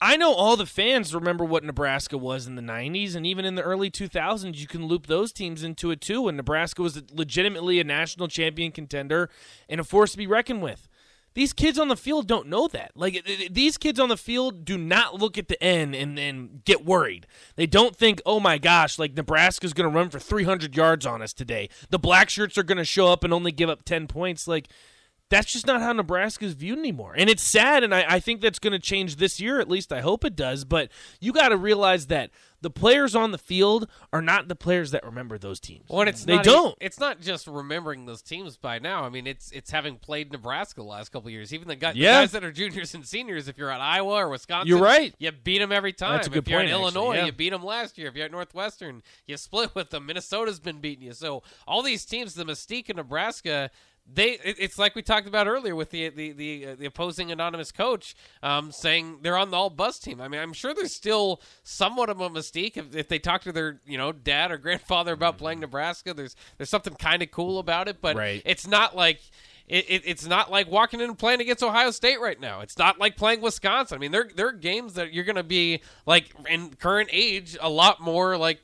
I 0.00 0.16
know 0.16 0.32
all 0.32 0.56
the 0.56 0.64
fans 0.64 1.14
remember 1.14 1.44
what 1.44 1.62
Nebraska 1.62 2.16
was 2.16 2.46
in 2.46 2.54
the 2.54 2.62
90s, 2.62 3.14
and 3.14 3.26
even 3.26 3.44
in 3.44 3.54
the 3.54 3.62
early 3.62 3.90
2000s, 3.90 4.56
you 4.56 4.66
can 4.66 4.86
loop 4.86 5.08
those 5.08 5.30
teams 5.30 5.62
into 5.62 5.90
it 5.90 6.00
too. 6.00 6.22
when 6.22 6.36
Nebraska 6.36 6.80
was 6.80 7.02
legitimately 7.12 7.78
a 7.80 7.84
national 7.84 8.28
champion 8.28 8.72
contender 8.72 9.28
and 9.68 9.78
a 9.78 9.84
force 9.84 10.12
to 10.12 10.18
be 10.18 10.26
reckoned 10.26 10.62
with. 10.62 10.88
These 11.34 11.52
kids 11.52 11.78
on 11.78 11.88
the 11.88 11.96
field 11.96 12.26
don't 12.26 12.48
know 12.48 12.68
that. 12.68 12.92
Like 12.94 13.26
these 13.50 13.78
kids 13.78 13.98
on 13.98 14.08
the 14.08 14.16
field 14.16 14.64
do 14.64 14.76
not 14.76 15.20
look 15.20 15.38
at 15.38 15.48
the 15.48 15.62
end 15.62 15.94
and 15.94 16.16
then 16.16 16.60
get 16.64 16.84
worried. 16.84 17.26
They 17.56 17.66
don't 17.66 17.96
think, 17.96 18.20
"Oh 18.26 18.40
my 18.40 18.58
gosh, 18.58 18.98
like 18.98 19.14
Nebraska's 19.14 19.72
going 19.72 19.90
to 19.90 19.96
run 19.96 20.10
for 20.10 20.18
300 20.18 20.76
yards 20.76 21.06
on 21.06 21.22
us 21.22 21.32
today. 21.32 21.68
The 21.90 21.98
black 21.98 22.28
shirts 22.28 22.58
are 22.58 22.62
going 22.62 22.78
to 22.78 22.84
show 22.84 23.08
up 23.08 23.24
and 23.24 23.32
only 23.32 23.52
give 23.52 23.70
up 23.70 23.84
10 23.84 24.06
points." 24.06 24.46
Like 24.46 24.68
that's 25.32 25.50
just 25.50 25.66
not 25.66 25.80
how 25.80 25.92
Nebraska 25.92 26.44
is 26.44 26.52
viewed 26.52 26.78
anymore. 26.78 27.14
And 27.16 27.30
it's 27.30 27.50
sad, 27.50 27.82
and 27.82 27.94
I, 27.94 28.04
I 28.06 28.20
think 28.20 28.42
that's 28.42 28.58
going 28.58 28.74
to 28.74 28.78
change 28.78 29.16
this 29.16 29.40
year. 29.40 29.60
At 29.60 29.68
least 29.68 29.90
I 29.90 30.02
hope 30.02 30.26
it 30.26 30.36
does. 30.36 30.66
But 30.66 30.90
you 31.20 31.32
got 31.32 31.48
to 31.48 31.56
realize 31.56 32.08
that 32.08 32.30
the 32.60 32.70
players 32.70 33.16
on 33.16 33.32
the 33.32 33.38
field 33.38 33.88
are 34.12 34.20
not 34.20 34.48
the 34.48 34.54
players 34.54 34.90
that 34.90 35.04
remember 35.04 35.38
those 35.38 35.58
teams. 35.58 35.86
Well, 35.88 36.06
it's 36.06 36.24
they 36.24 36.36
don't. 36.38 36.76
it's 36.82 37.00
not 37.00 37.22
just 37.22 37.46
remembering 37.46 38.04
those 38.04 38.20
teams 38.20 38.58
by 38.58 38.78
now. 38.78 39.04
I 39.04 39.08
mean, 39.08 39.26
it's 39.26 39.50
it's 39.52 39.70
having 39.70 39.96
played 39.96 40.32
Nebraska 40.32 40.80
the 40.80 40.86
last 40.86 41.10
couple 41.10 41.28
of 41.28 41.32
years. 41.32 41.54
Even 41.54 41.66
the, 41.66 41.76
guy, 41.76 41.94
the 41.94 42.02
guys 42.02 42.32
that 42.32 42.44
are 42.44 42.52
juniors 42.52 42.94
and 42.94 43.06
seniors, 43.06 43.48
if 43.48 43.56
you're 43.56 43.70
at 43.70 43.80
Iowa 43.80 44.14
or 44.14 44.28
Wisconsin, 44.28 44.68
You're 44.68 44.80
right. 44.82 45.14
You 45.18 45.32
beat 45.32 45.58
them 45.58 45.72
every 45.72 45.94
time. 45.94 46.16
That's 46.16 46.26
a 46.26 46.30
good 46.30 46.40
if 46.40 46.48
you're 46.48 46.60
point, 46.60 46.68
in 46.68 46.74
actually, 46.76 46.94
Illinois, 46.94 47.16
yeah. 47.16 47.24
you 47.24 47.32
beat 47.32 47.50
them 47.50 47.64
last 47.64 47.96
year. 47.96 48.08
If 48.08 48.14
you're 48.14 48.26
at 48.26 48.32
Northwestern, 48.32 49.02
you 49.26 49.38
split 49.38 49.74
with 49.74 49.88
them. 49.88 50.04
Minnesota's 50.06 50.60
been 50.60 50.80
beating 50.80 51.04
you. 51.06 51.14
So 51.14 51.42
all 51.66 51.82
these 51.82 52.04
teams, 52.04 52.34
the 52.34 52.44
mystique 52.44 52.90
in 52.90 52.96
Nebraska. 52.96 53.70
They, 54.04 54.32
it- 54.32 54.56
it's 54.58 54.78
like 54.78 54.94
we 54.94 55.02
talked 55.02 55.26
about 55.26 55.46
earlier 55.46 55.74
with 55.76 55.90
the 55.90 56.08
the 56.10 56.32
the, 56.32 56.66
uh, 56.66 56.74
the 56.74 56.86
opposing 56.86 57.30
anonymous 57.30 57.70
coach 57.72 58.14
um, 58.42 58.72
saying 58.72 59.18
they're 59.22 59.36
on 59.38 59.50
the 59.50 59.56
all 59.56 59.70
bus 59.70 59.98
team. 59.98 60.20
I 60.20 60.28
mean, 60.28 60.40
I'm 60.40 60.52
sure 60.52 60.74
there's 60.74 60.96
still 60.96 61.40
somewhat 61.62 62.10
of 62.10 62.20
a 62.20 62.28
mystique 62.28 62.76
if, 62.76 62.94
if 62.94 63.08
they 63.08 63.18
talk 63.18 63.42
to 63.42 63.52
their 63.52 63.80
you 63.86 63.96
know 63.96 64.12
dad 64.12 64.50
or 64.50 64.58
grandfather 64.58 65.12
about 65.12 65.38
playing 65.38 65.60
Nebraska. 65.60 66.12
There's 66.14 66.34
there's 66.58 66.68
something 66.70 66.94
kind 66.94 67.22
of 67.22 67.30
cool 67.30 67.58
about 67.58 67.88
it, 67.88 67.98
but 68.00 68.16
Right. 68.16 68.42
it's 68.44 68.66
not 68.66 68.96
like 68.96 69.20
it, 69.68 69.88
it, 69.88 70.02
it's 70.04 70.26
not 70.26 70.50
like 70.50 70.68
walking 70.70 71.00
in 71.00 71.08
and 71.10 71.18
playing 71.18 71.40
against 71.40 71.62
Ohio 71.62 71.92
State 71.92 72.20
right 72.20 72.38
now. 72.38 72.60
It's 72.60 72.76
not 72.76 72.98
like 72.98 73.16
playing 73.16 73.40
Wisconsin. 73.40 73.94
I 73.96 73.98
mean, 74.00 74.10
there 74.10 74.28
there 74.34 74.48
are 74.48 74.52
games 74.52 74.94
that 74.94 75.12
you're 75.14 75.24
going 75.24 75.36
to 75.36 75.44
be 75.44 75.80
like 76.06 76.34
in 76.50 76.74
current 76.74 77.08
age 77.12 77.56
a 77.60 77.70
lot 77.70 78.00
more 78.00 78.36
like 78.36 78.60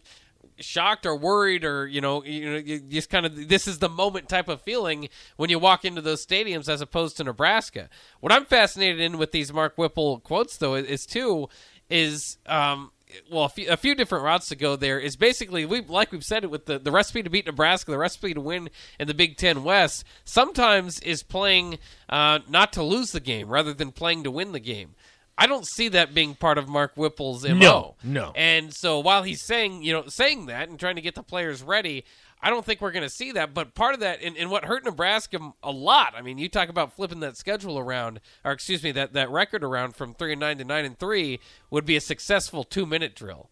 shocked 0.61 1.07
or 1.07 1.17
worried 1.17 1.65
or 1.65 1.87
you 1.87 2.00
know 2.00 2.25
you 2.25 2.50
know 2.50 2.57
you 2.57 2.81
just 2.81 3.11
kind 3.11 3.27
of 3.27 3.49
this 3.49 3.67
is 3.67 3.79
the 3.79 3.88
moment 3.88 4.29
type 4.29 4.49
of 4.49 4.61
feeling 4.62 5.09
when 5.37 5.50
you 5.50 5.59
walk 5.59 5.85
into 5.85 6.00
those 6.00 6.25
stadiums 6.25 6.69
as 6.69 6.81
opposed 6.81 7.17
to 7.17 7.25
Nebraska. 7.25 7.88
What 8.21 8.33
I'm 8.33 8.45
fascinated 8.45 9.00
in 9.00 9.19
with 9.19 9.33
these 9.33 9.53
Mark 9.53 9.77
Whipple 9.77 10.21
quotes 10.21 10.57
though 10.57 10.75
is, 10.75 11.07
too 11.07 11.49
is 11.88 12.38
um 12.47 12.91
well 13.31 13.45
a 13.45 13.49
few, 13.49 13.71
a 13.71 13.77
few 13.77 13.95
different 13.95 14.25
routes 14.25 14.49
to 14.49 14.57
go 14.57 14.77
there 14.77 14.99
is 14.99 15.17
basically 15.17 15.65
we 15.65 15.81
like 15.83 16.12
we've 16.12 16.25
said 16.25 16.45
it 16.45 16.50
with 16.50 16.67
the 16.67 16.79
the 16.79 16.93
recipe 16.93 17.23
to 17.23 17.31
beat 17.31 17.47
Nebraska 17.47 17.91
the 17.91 17.99
recipe 17.99 18.35
to 18.35 18.41
win 18.41 18.69
in 18.99 19.07
the 19.07 19.15
Big 19.15 19.37
10 19.37 19.65
West 19.65 20.05
sometimes 20.25 21.00
is 21.00 21.23
playing 21.23 21.79
uh, 22.09 22.41
not 22.49 22.73
to 22.75 22.83
lose 22.83 23.12
the 23.12 23.21
game 23.21 23.49
rather 23.49 23.73
than 23.73 23.93
playing 23.93 24.25
to 24.25 24.31
win 24.31 24.53
the 24.53 24.61
game. 24.61 24.95
I 25.40 25.47
don't 25.47 25.64
see 25.66 25.88
that 25.90 26.14
being 26.14 26.35
part 26.35 26.59
of 26.59 26.68
Mark 26.68 26.95
Whipple's 26.97 27.45
MO. 27.47 27.54
No, 27.54 27.95
no. 28.02 28.33
And 28.35 28.75
so 28.75 28.99
while 28.99 29.23
he's 29.23 29.40
saying, 29.40 29.85
you 29.85 29.92
know, 29.92 30.04
saying 30.09 30.47
that 30.47 30.68
and 30.68 30.80
trying 30.80 30.97
to 30.97 31.00
get 31.00 31.14
the 31.14 31.23
players 31.23 31.62
ready, 31.62 32.04
I 32.42 32.50
don't 32.50 32.64
think 32.66 32.80
we're 32.80 32.90
going 32.90 33.04
to 33.04 33.09
see 33.11 33.30
that. 33.33 33.54
But 33.54 33.73
part 33.75 33.95
of 33.95 34.00
that, 34.00 34.21
and, 34.21 34.37
and 34.37 34.50
what 34.50 34.64
hurt 34.64 34.85
Nebraska 34.85 35.38
a 35.62 35.71
lot, 35.71 36.14
I 36.16 36.23
mean, 36.23 36.38
you 36.38 36.49
talk 36.49 36.68
about 36.68 36.92
flipping 36.92 37.21
that 37.21 37.37
schedule 37.37 37.78
around, 37.78 38.18
or 38.45 38.50
excuse 38.50 38.83
me, 38.83 38.90
that, 38.92 39.12
that 39.12 39.30
record 39.30 39.62
around 39.62 39.95
from 39.95 40.12
three 40.12 40.33
and 40.33 40.40
nine 40.40 40.59
to 40.59 40.64
nine 40.64 40.85
and 40.85 40.99
three 40.99 41.38
would 41.71 41.85
be 41.87 41.95
a 41.95 42.00
successful 42.00 42.64
two 42.64 42.85
minute 42.85 43.14
drill. 43.14 43.49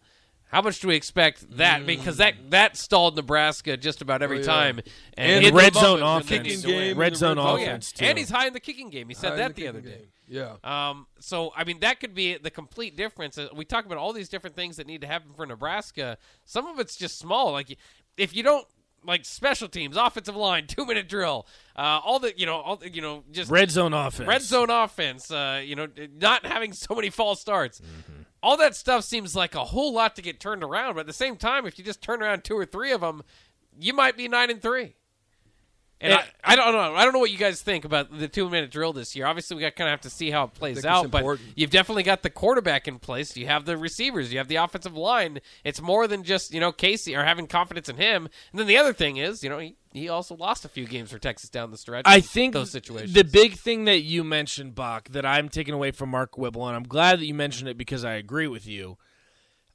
How 0.51 0.63
much 0.63 0.81
do 0.81 0.89
we 0.89 0.95
expect 0.97 1.57
that? 1.57 1.83
Mm. 1.83 1.87
Because 1.87 2.17
that 2.19 2.35
that 2.51 2.77
stalled 2.77 3.15
Nebraska 3.17 3.77
just 3.77 4.01
about 4.03 4.23
every 4.23 4.39
Oh, 4.39 4.41
yeah. 4.41 4.47
time. 4.47 4.81
And 5.17 5.45
hit 5.45 5.53
the 5.53 5.57
red 5.57 5.75
zone 5.75 6.03
offense. 6.03 6.31
needed 6.31 6.45
Kicking 6.47 6.61
to 6.63 6.67
win. 6.69 6.79
game. 6.89 6.99
Red 6.99 7.07
in 7.09 7.13
the 7.15 7.19
zone 7.19 7.37
red 7.37 7.43
Oh 7.45 7.57
zone. 7.57 7.63
offense 7.63 7.93
too. 7.93 8.05
and 8.05 8.17
he's 8.19 8.31
high 8.31 8.47
in 8.47 8.53
the 8.53 8.61
kicking 8.61 8.91
game. 8.91 9.09
He 9.09 9.15
said 9.15 9.31
High 9.31 9.37
that 9.39 9.55
the, 9.57 9.63
the 9.63 9.69
other 9.69 9.81
kicking 9.81 9.99
day. 9.99 10.05
Yeah. 10.29 10.57
Um, 10.65 11.07
so 11.21 11.53
I 11.57 11.65
mean 11.65 11.81
that 11.81 12.01
could 12.01 12.15
be 12.15 12.37
the 12.37 12.51
complete 12.51 12.97
difference. 12.97 13.39
Uh, 13.39 13.49
We 13.55 13.65
talk 13.65 13.87
about 13.87 13.99
all 13.99 14.13
these 14.13 14.29
different 14.29 14.57
things 14.57 14.77
that 14.77 14.87
need 14.87 15.01
to 15.03 15.07
happen 15.07 15.33
for 15.37 15.47
Nebraska. 15.47 16.19
Some 16.45 16.67
of 16.67 16.79
it's 16.81 16.97
just 16.97 17.19
small. 17.19 17.53
Like 17.53 17.77
if 18.17 18.35
you 18.35 18.43
don't 18.43 18.67
like 19.05 19.25
special 19.25 19.69
teams, 19.69 19.97
offensive 19.97 20.35
line, 20.35 20.67
two 20.69 20.85
minute 20.85 21.09
drill, 21.09 21.47
uh, 21.77 22.01
all 22.05 22.19
the 22.19 22.37
you 22.39 22.45
know, 22.47 22.57
all 22.57 22.77
the, 22.77 22.93
you 22.93 23.01
know, 23.03 23.23
just 23.31 23.51
Red 23.51 23.71
zone 23.71 23.95
offense. 23.95 24.29
red 24.29 24.43
zone 24.43 24.71
offense. 24.71 25.31
Uh, 25.31 25.63
you 25.65 25.77
know, 25.77 25.87
not 26.19 26.45
having 26.45 26.73
so 26.73 26.95
many 26.95 27.11
false 27.11 27.41
starts. 27.41 27.81
Mm-hmm. 27.81 28.23
All 28.43 28.57
that 28.59 28.75
stuff 28.77 29.05
seems 29.05 29.35
like 29.35 29.55
a 29.55 29.65
whole 29.65 29.93
lot 29.93 30.17
to 30.17 30.23
get 30.23 30.39
turned 30.41 30.63
around. 30.63 30.95
But 30.95 31.01
at 31.01 31.07
the 31.07 31.13
same 31.13 31.37
time, 31.37 31.67
if 31.67 31.79
you 31.79 31.85
just 31.85 32.01
turn 32.03 32.23
around 32.23 32.45
two 32.45 32.57
or 32.57 32.65
three 32.67 32.93
of 32.93 33.01
them, 33.01 33.23
you 33.79 33.93
might 33.93 34.17
be 34.17 34.29
nine 34.29 34.51
and 34.51 34.61
three. 34.63 34.95
And. 36.01 36.13
I, 36.13 36.25
I 36.47 36.55
don't 36.55 36.73
know. 36.73 36.95
I 36.95 37.05
don't 37.05 37.13
know 37.13 37.19
what 37.19 37.33
you 37.33 37.39
guys 37.39 37.61
think 37.61 37.85
about 37.85 38.17
the 38.17 38.29
two 38.29 38.49
minute 38.49 38.71
drill 38.71 38.93
this 38.93 39.17
year. 39.17 39.27
Obviously, 39.27 39.57
we 39.57 39.63
got 39.63 39.75
kind 39.75 39.89
of 39.89 39.93
have 39.93 40.03
to 40.03 40.11
see 40.11 40.31
how 40.31 40.45
it 40.45 40.55
plays 40.55 40.85
out. 40.85 41.11
But 41.11 41.41
you've 41.57 41.71
definitely 41.71 42.05
got 42.05 42.23
the 42.23 42.31
quarterback 42.31 42.87
in 42.87 43.01
place. 43.01 43.37
You 43.37 43.47
have 43.47 43.65
the 43.65 43.77
receivers. 43.77 44.33
You 44.33 44.39
have 44.39 44.47
the 44.47 44.57
offensive 44.57 44.97
line. 44.97 45.41
It's 45.65 45.81
more 45.81 46.07
than 46.07 46.23
just 46.23 46.55
you 46.55 46.61
know 46.61 46.71
Casey 46.71 47.17
or 47.17 47.25
having 47.25 47.49
confidence 47.49 47.89
in 47.89 47.97
him. 47.97 48.29
And 48.53 48.61
then 48.61 48.69
the 48.69 48.77
other 48.77 48.93
thing 48.93 49.17
is, 49.17 49.43
you 49.43 49.51
know, 49.51 49.59
he, 49.59 49.75
he 49.93 50.09
also 50.09 50.37
lost 50.37 50.65
a 50.65 50.69
few 50.69 50.87
games 50.87 51.11
for 51.11 51.19
Texas 51.19 51.51
down 51.51 51.73
the 51.73 51.77
stretch. 51.77 52.05
I 52.07 52.21
think 52.21 52.55
those 52.55 52.71
situations. 52.71 53.13
The 53.13 53.25
big 53.25 53.55
thing 53.55 53.87
that 53.87 54.03
you 54.03 54.23
mentioned, 54.23 54.75
Bach, 54.75 55.09
that 55.11 55.27
I'm 55.27 55.49
taking 55.49 55.75
away 55.75 55.91
from 55.91 56.11
Mark 56.11 56.39
Whipple, 56.39 56.67
and 56.69 56.77
I'm 56.77 56.85
glad 56.85 57.19
that 57.19 57.27
you 57.27 57.35
mentioned 57.35 57.69
it 57.69 57.77
because 57.77 58.05
I 58.05 58.13
agree 58.15 58.47
with 58.47 58.67
you. 58.67 58.99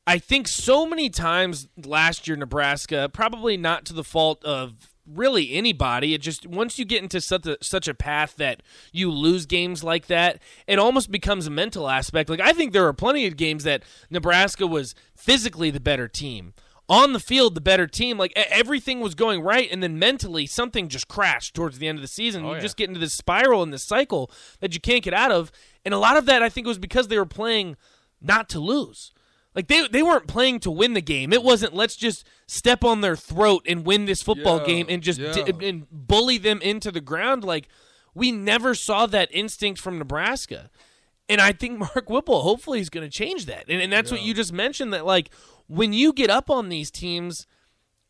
I 0.08 0.18
think 0.18 0.48
so 0.48 0.86
many 0.86 1.10
times 1.10 1.68
last 1.86 2.28
year, 2.28 2.36
Nebraska, 2.36 3.10
probably 3.13 3.56
not 3.56 3.86
to 3.86 3.94
the 3.94 4.04
fault 4.04 4.44
of 4.44 4.90
really 5.05 5.53
anybody. 5.53 6.13
It 6.13 6.22
just 6.22 6.48
once 6.48 6.77
you 6.77 6.86
get 6.86 7.01
into 7.01 7.22
such 7.22 7.46
a, 7.46 7.58
such 7.62 7.88
a 7.88 7.93
path 7.93 8.36
that 8.38 8.62
you 8.91 9.12
lose 9.12 9.46
games 9.46 9.84
like 9.84 10.08
that, 10.08 10.39
it 10.67 10.79
almost 10.79 11.12
becomes 11.12 11.48
a 11.48 11.51
mental 11.51 11.89
aspect. 11.89 12.29
Like 12.29 12.41
I 12.41 12.53
think 12.53 12.74
there 12.74 12.88
are 12.88 12.93
plenty 12.93 13.27
of 13.27 13.38
games 13.38 13.63
that 13.63 13.84
Nebraska 14.10 14.67
was 14.67 14.96
physically 15.15 15.72
the 15.72 15.79
better 15.79 16.08
team. 16.08 16.53
On 16.89 17.13
the 17.13 17.22
field, 17.22 17.55
the 17.55 17.62
better 17.62 17.88
team, 17.88 18.17
like 18.17 18.34
everything 18.36 19.00
was 19.00 19.15
going 19.15 19.41
right, 19.41 19.70
and 19.72 19.81
then 19.81 19.98
mentally 19.98 20.46
something 20.46 20.89
just 20.89 21.08
crashed 21.08 21.53
towards 21.53 21.77
the 21.77 21.88
end 21.88 21.98
of 21.98 22.01
the 22.01 22.08
season. 22.08 22.43
Oh, 22.43 22.50
you 22.50 22.55
yeah. 22.55 22.60
just 22.60 22.75
get 22.75 22.89
into 22.89 23.00
this 23.00 23.13
spiral 23.13 23.63
and 23.63 23.72
this 23.72 23.84
cycle 23.84 24.29
that 24.60 24.74
you 24.74 24.81
can't 24.81 25.03
get 25.03 25.13
out 25.13 25.31
of, 25.31 25.53
and 25.86 25.93
a 25.93 25.98
lot 25.98 26.17
of 26.17 26.25
that 26.25 26.43
I 26.43 26.50
think 26.50 26.67
was 26.67 26.79
because 26.79 27.08
they 27.08 27.17
were 27.17 27.25
playing 27.25 27.77
not 28.22 28.50
to 28.50 28.60
lose. 28.60 29.13
Like 29.55 29.67
they 29.67 29.88
they 29.88 30.01
weren't 30.03 30.27
playing 30.27 30.60
to 30.62 30.72
win 30.72 30.93
the 30.93 31.01
game. 31.01 31.34
It 31.34 31.43
wasn't 31.43 31.74
let's 31.74 31.96
just 31.96 32.25
step 32.48 32.84
on 32.84 33.01
their 33.01 33.15
throat 33.15 33.63
and 33.67 33.86
win 33.86 34.05
this 34.05 34.22
football 34.22 34.60
Yeah, 34.60 34.65
game 34.65 34.86
and 34.89 35.03
just 35.03 35.20
yeah. 35.20 35.34
d- 35.34 35.67
and 35.67 35.86
bully 35.91 36.38
them 36.38 36.62
into 36.62 36.91
the 36.91 37.01
ground. 37.01 37.43
Like 37.43 37.67
we 38.13 38.31
never 38.31 38.74
saw 38.75 39.05
that 39.08 39.29
instinct 39.31 39.79
from 39.79 39.98
Nebraska. 39.98 40.70
And 41.29 41.39
I 41.39 41.53
think 41.53 41.79
Mark 41.96 42.10
Whipple, 42.10 42.41
hopefully, 42.41 42.79
he's 42.79 42.89
going 42.89 43.10
to 43.10 43.12
change 43.17 43.46
that. 43.46 43.65
And, 43.70 43.81
and 43.81 43.91
that's 43.93 44.12
what 44.12 44.22
you 44.22 44.34
just 44.34 44.51
mentioned 44.51 44.91
that, 44.91 45.05
like, 45.05 45.29
when 45.67 45.93
you 45.93 46.12
get 46.12 46.29
up 46.29 46.50
on 46.50 46.67
these 46.67 46.91
teams, 46.91 47.48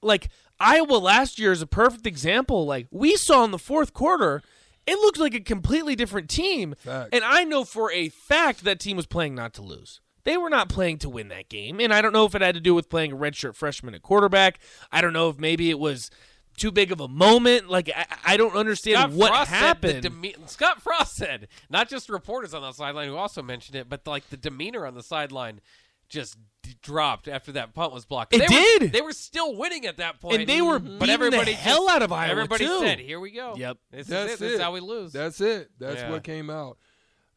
like 0.02 0.30
Iowa 0.60 0.96
last 0.96 1.38
year 1.38 1.52
is 1.52 1.62
a 1.62 1.68
perfect 1.68 2.08
example. 2.08 2.66
Like, 2.66 2.88
we 2.90 3.16
saw 3.16 3.44
in 3.44 3.52
the 3.52 3.60
fourth 3.60 3.94
quarter, 3.94 4.42
it 4.88 4.96
looked 4.96 5.20
like 5.20 5.36
a 5.36 5.40
completely 5.40 5.96
different 5.96 6.32
team. 6.32 6.74
And 7.14 7.24
I 7.24 7.44
know 7.44 7.64
for 7.64 7.92
a 7.92 8.10
fact 8.10 8.64
that 8.64 8.80
team 8.80 8.98
was 8.98 9.06
playing 9.06 9.36
not 9.36 9.54
to 9.56 9.62
lose. 9.62 10.02
They 10.24 10.38
were 10.38 10.50
not 10.50 10.70
playing 10.70 11.00
to 11.00 11.10
win 11.10 11.30
that 11.30 11.50
game. 11.50 11.80
And 11.80 11.94
I 11.94 12.02
don't 12.02 12.14
know 12.14 12.26
if 12.26 12.36
it 12.36 12.42
had 12.42 12.56
to 12.56 12.62
do 12.62 12.74
with 12.76 12.90
playing 12.90 13.12
a 13.12 13.16
redshirt 13.16 13.56
freshman 13.56 13.94
at 13.96 14.02
quarterback. 14.02 14.60
I 14.92 15.02
don't 15.02 15.14
know 15.14 15.30
if 15.30 15.40
maybe 15.40 15.70
it 15.70 15.80
was 15.80 16.10
too 16.58 16.72
big 16.72 16.92
of 16.92 17.00
a 17.00 17.08
moment. 17.08 17.70
Like, 17.70 17.90
I, 17.96 18.06
I 18.26 18.38
don't 18.38 18.56
understand 18.56 18.98
Scott 18.98 19.12
what 19.12 19.30
Frost 19.30 19.50
happened. 19.52 20.02
deme- 20.04 20.48
Scott 20.48 20.82
Frost 20.82 21.16
said, 21.16 21.48
not 21.70 21.90
just 21.90 22.10
reporters 22.10 22.54
on 22.54 22.62
the 22.62 22.72
sideline 22.74 23.08
who 23.08 23.16
also 23.16 23.42
mentioned 23.42 23.76
it, 23.76 23.90
but 23.90 24.06
like 24.06 24.30
the 24.30 24.38
demeanor 24.38 24.86
on 24.86 24.94
the 24.94 25.02
sideline 25.04 25.62
just 26.10 26.38
d- 26.62 26.76
dropped 26.82 27.30
after 27.30 27.54
that 27.54 27.74
punt 27.74 27.94
was 27.94 28.04
blocked. 28.04 28.34
It 28.34 28.40
they 28.40 28.48
did. 28.48 28.82
Were, 28.82 28.88
they 28.90 29.02
were 29.02 29.14
still 29.14 29.56
winning 29.56 29.86
at 29.86 29.96
that 29.98 30.20
point. 30.20 30.32
point, 30.34 30.40
And 30.42 30.50
they 30.50 30.62
were 30.62 30.78
but 30.78 31.00
beating 31.00 31.08
the 31.08 31.14
everybody 31.14 31.54
hell 31.54 31.86
just- 31.86 31.96
out 31.96 32.02
of 32.04 32.12
Iowa, 32.12 32.32
Everybody 32.32 32.66
too. 32.66 32.80
said, 32.82 33.00
"Here 33.00 33.20
we 33.20 33.32
go. 33.32 33.56
Yep. 33.56 33.78
this 33.92 34.08
That's 34.08 34.34
is 34.34 34.36
it. 34.36 34.40
This 34.44 34.54
is 34.56 34.60
how 34.60 34.74
we 34.74 34.82
lose." 34.82 35.14
That's 35.14 35.40
it. 35.40 35.72
That's 35.80 36.02
Yeah. 36.02 36.12
what 36.12 36.24
came 36.24 36.50
out. 36.50 36.78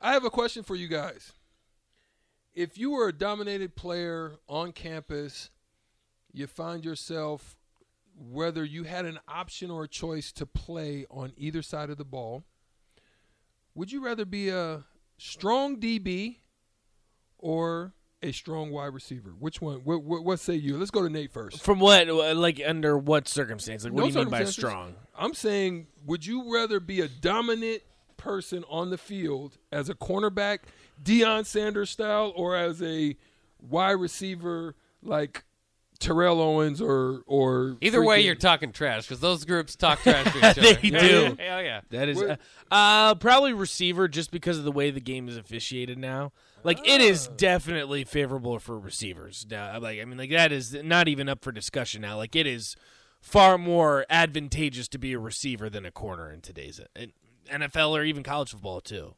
I 0.00 0.12
have 0.12 0.24
a 0.24 0.30
question 0.30 0.64
for 0.64 0.74
you 0.74 0.88
guys. 0.88 1.30
If 2.54 2.78
you 2.78 2.92
were 2.92 3.08
a 3.08 3.12
dominated 3.12 3.74
player 3.74 4.36
on 4.48 4.72
campus, 4.72 5.50
you 6.32 6.46
find 6.46 6.84
yourself 6.84 7.56
whether 8.16 8.64
you 8.64 8.84
had 8.84 9.06
an 9.06 9.18
option 9.26 9.70
or 9.70 9.84
a 9.84 9.88
choice 9.88 10.30
to 10.32 10.46
play 10.46 11.04
on 11.10 11.32
either 11.36 11.62
side 11.62 11.90
of 11.90 11.98
the 11.98 12.04
ball, 12.04 12.44
would 13.74 13.90
you 13.90 14.04
rather 14.04 14.24
be 14.24 14.50
a 14.50 14.84
strong 15.18 15.80
DB 15.80 16.36
or 17.38 17.92
a 18.22 18.30
strong 18.30 18.70
wide 18.70 18.94
receiver? 18.94 19.34
Which 19.38 19.60
one? 19.60 19.78
What, 19.78 20.02
what, 20.02 20.24
what 20.24 20.38
say 20.38 20.54
you? 20.54 20.76
Let's 20.76 20.92
go 20.92 21.02
to 21.02 21.10
Nate 21.10 21.32
first. 21.32 21.62
From 21.62 21.80
what, 21.80 22.08
like, 22.08 22.62
under 22.64 22.96
what 22.96 23.26
circumstance? 23.26 23.84
Like, 23.84 23.92
what 23.92 24.00
No 24.00 24.10
do 24.10 24.12
you 24.12 24.18
mean 24.20 24.30
by 24.30 24.44
strong? 24.44 24.94
I'm 25.16 25.34
saying, 25.34 25.88
would 26.06 26.24
you 26.24 26.54
rather 26.54 26.78
be 26.78 27.00
a 27.00 27.08
dominant 27.08 27.82
person 28.24 28.64
on 28.70 28.90
the 28.90 28.98
field 28.98 29.58
as 29.70 29.88
a 29.88 29.94
cornerback, 29.94 30.60
Deion 31.02 31.44
Sanders 31.44 31.90
style, 31.90 32.32
or 32.34 32.56
as 32.56 32.80
a 32.82 33.16
wide 33.60 33.92
receiver 33.92 34.74
like 35.02 35.44
Terrell 36.00 36.40
Owens 36.40 36.80
or 36.80 37.22
or 37.26 37.76
Either 37.80 38.02
way, 38.02 38.22
you're 38.22 38.34
talking 38.34 38.72
trash 38.72 39.06
because 39.06 39.20
those 39.20 39.44
groups 39.44 39.76
talk 39.76 40.00
trash 40.02 40.32
to 40.32 40.38
each 40.38 40.44
other. 40.44 40.60
They 40.60 40.90
do. 40.90 41.36
Hell 41.38 41.62
yeah. 41.62 41.80
That 41.90 42.08
is 42.08 42.20
uh, 42.20 42.36
uh, 42.70 43.14
probably 43.16 43.52
receiver 43.52 44.08
just 44.08 44.30
because 44.30 44.58
of 44.58 44.64
the 44.64 44.72
way 44.72 44.90
the 44.90 45.00
game 45.00 45.28
is 45.28 45.36
officiated 45.36 45.98
now. 45.98 46.32
Like 46.64 46.80
it 46.88 47.00
is 47.00 47.28
Ah. 47.30 47.34
definitely 47.36 48.04
favorable 48.04 48.58
for 48.58 48.78
receivers 48.78 49.46
now. 49.50 49.78
Like 49.78 50.00
I 50.00 50.04
mean, 50.06 50.18
like 50.18 50.30
that 50.30 50.50
is 50.50 50.74
not 50.74 51.08
even 51.08 51.28
up 51.28 51.42
for 51.44 51.52
discussion 51.52 52.00
now. 52.02 52.16
Like 52.16 52.34
it 52.34 52.46
is 52.46 52.74
far 53.20 53.56
more 53.56 54.04
advantageous 54.10 54.88
to 54.88 54.98
be 54.98 55.12
a 55.14 55.18
receiver 55.18 55.70
than 55.70 55.86
a 55.86 55.90
corner 55.90 56.30
in 56.30 56.40
today's 56.42 56.80
uh, 56.80 57.06
NFL 57.52 57.90
or 57.90 58.04
even 58.04 58.22
college 58.22 58.50
football 58.50 58.80
too. 58.80 59.14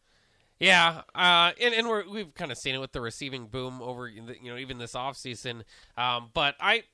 Yeah, 0.58 1.02
uh, 1.14 1.52
and 1.60 1.74
and 1.74 1.86
we're, 1.88 2.08
we've 2.08 2.32
kind 2.34 2.50
of 2.50 2.56
seen 2.56 2.74
it 2.74 2.78
with 2.78 2.92
the 2.92 3.00
receiving 3.00 3.46
boom 3.46 3.82
over 3.82 4.08
you 4.08 4.22
know 4.42 4.56
even 4.56 4.78
this 4.78 4.92
offseason. 4.92 5.62
Um, 5.96 6.30
but 6.34 6.54
I. 6.60 6.84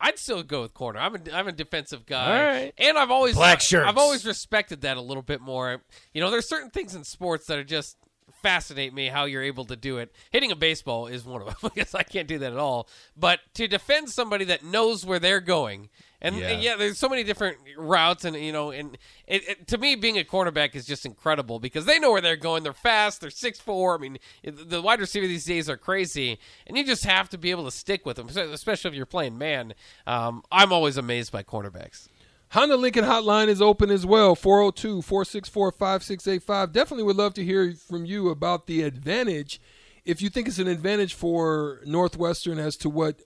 I'd 0.00 0.16
still 0.16 0.44
go 0.44 0.62
with 0.62 0.74
corner. 0.74 1.00
I'm 1.00 1.16
a, 1.16 1.18
I'm 1.32 1.48
a 1.48 1.52
defensive 1.52 2.06
guy, 2.06 2.38
All 2.38 2.46
right. 2.46 2.72
and 2.78 2.96
I've 2.96 3.10
always 3.10 3.34
Black 3.34 3.60
shirts. 3.60 3.84
I've 3.84 3.98
always 3.98 4.24
respected 4.24 4.82
that 4.82 4.96
a 4.96 5.00
little 5.00 5.24
bit 5.24 5.40
more. 5.40 5.82
You 6.14 6.20
know, 6.20 6.30
there's 6.30 6.48
certain 6.48 6.70
things 6.70 6.94
in 6.94 7.02
sports 7.02 7.46
that 7.46 7.58
are 7.58 7.64
just 7.64 7.96
fascinate 8.42 8.92
me 8.94 9.06
how 9.08 9.24
you're 9.24 9.42
able 9.42 9.64
to 9.66 9.76
do 9.76 9.98
it. 9.98 10.12
Hitting 10.30 10.50
a 10.50 10.56
baseball 10.56 11.06
is 11.06 11.24
one 11.24 11.42
of 11.42 11.46
them 11.60 11.70
because 11.74 11.94
I 11.94 12.02
can't 12.02 12.28
do 12.28 12.38
that 12.38 12.52
at 12.52 12.58
all. 12.58 12.88
But 13.16 13.40
to 13.54 13.68
defend 13.68 14.10
somebody 14.10 14.44
that 14.46 14.64
knows 14.64 15.04
where 15.04 15.18
they're 15.18 15.40
going, 15.40 15.88
and 16.20 16.36
Yeah. 16.36 16.48
and 16.48 16.62
yeah, 16.62 16.76
there's 16.76 16.98
so 16.98 17.08
many 17.08 17.22
different 17.22 17.58
routes, 17.76 18.24
and 18.24 18.34
you 18.36 18.50
know, 18.52 18.70
and 18.72 18.98
it, 19.26 19.48
it, 19.48 19.68
to 19.68 19.78
me, 19.78 19.94
being 19.94 20.18
a 20.18 20.24
cornerback 20.24 20.74
is 20.74 20.84
just 20.84 21.06
incredible 21.06 21.60
because 21.60 21.84
they 21.86 21.98
know 22.00 22.10
where 22.10 22.20
they're 22.20 22.36
going. 22.36 22.64
They're 22.64 22.72
fast. 22.72 23.20
They're 23.20 23.30
six 23.30 23.60
four. 23.60 23.94
I 23.94 23.98
mean, 23.98 24.18
the 24.42 24.82
wide 24.82 24.98
receiver 25.00 25.26
these 25.28 25.44
days 25.44 25.70
are 25.70 25.76
crazy, 25.76 26.38
and 26.66 26.76
you 26.76 26.84
just 26.84 27.04
have 27.04 27.28
to 27.30 27.38
be 27.38 27.50
able 27.52 27.64
to 27.66 27.70
stick 27.70 28.04
with 28.04 28.16
them, 28.16 28.28
especially 28.28 28.90
if 28.90 28.96
you're 28.96 29.06
playing 29.06 29.38
man. 29.38 29.74
Um, 30.08 30.42
I'm 30.50 30.72
always 30.72 30.96
amazed 30.96 31.30
by 31.30 31.44
cornerbacks. 31.44 32.08
Honda 32.50 32.76
Lincoln 32.76 33.04
Hotline 33.04 33.48
is 33.48 33.60
open 33.60 33.90
as 33.90 34.06
well 34.06 34.34
402 34.34 35.02
464 35.02 35.72
5685. 35.72 36.72
Definitely 36.72 37.04
would 37.04 37.16
love 37.16 37.34
to 37.34 37.44
hear 37.44 37.74
from 37.74 38.06
you 38.06 38.30
about 38.30 38.66
the 38.66 38.82
advantage. 38.82 39.60
If 40.04 40.22
you 40.22 40.30
think 40.30 40.48
it's 40.48 40.58
an 40.58 40.68
advantage 40.68 41.12
for 41.12 41.80
Northwestern 41.84 42.58
as 42.58 42.76
to 42.78 42.88
what 42.88 43.20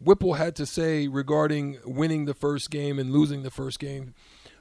Whipple 0.00 0.34
had 0.34 0.54
to 0.56 0.66
say 0.66 1.08
regarding 1.08 1.78
winning 1.84 2.24
the 2.24 2.34
first 2.34 2.70
game 2.70 2.98
and 2.98 3.12
losing 3.12 3.42
the 3.42 3.50
first 3.50 3.78
game. 3.80 4.14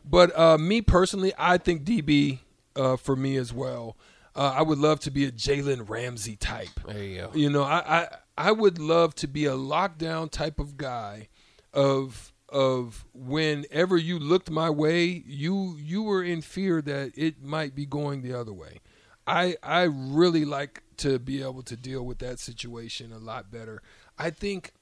But 0.03 0.37
uh, 0.37 0.57
me 0.57 0.81
personally, 0.81 1.31
I 1.37 1.57
think 1.57 1.83
DB 1.83 2.39
uh, 2.75 2.97
for 2.97 3.15
me 3.15 3.37
as 3.37 3.53
well. 3.53 3.95
Uh, 4.35 4.53
I 4.57 4.61
would 4.61 4.79
love 4.79 4.99
to 5.01 5.11
be 5.11 5.25
a 5.25 5.31
Jalen 5.31 5.89
Ramsey 5.89 6.35
type. 6.35 6.79
There 6.87 7.03
you 7.03 7.17
go. 7.17 7.31
You 7.33 7.49
know, 7.49 7.63
I, 7.63 8.01
I 8.01 8.07
I 8.37 8.51
would 8.51 8.79
love 8.79 9.15
to 9.15 9.27
be 9.27 9.45
a 9.45 9.53
lockdown 9.53 10.31
type 10.31 10.59
of 10.59 10.77
guy 10.77 11.27
of 11.73 12.28
of 12.51 13.05
whenever 13.13 13.97
you 13.97 14.19
looked 14.19 14.49
my 14.49 14.69
way, 14.69 15.05
you 15.25 15.77
you 15.79 16.03
were 16.03 16.23
in 16.23 16.41
fear 16.41 16.81
that 16.81 17.11
it 17.15 17.41
might 17.41 17.75
be 17.75 17.85
going 17.85 18.21
the 18.21 18.33
other 18.33 18.53
way. 18.53 18.79
I 19.27 19.57
I 19.63 19.83
really 19.83 20.45
like 20.45 20.83
to 20.97 21.19
be 21.19 21.41
able 21.41 21.63
to 21.63 21.75
deal 21.75 22.05
with 22.05 22.19
that 22.19 22.39
situation 22.39 23.11
a 23.11 23.19
lot 23.19 23.51
better. 23.51 23.81
I 24.17 24.29
think 24.29 24.73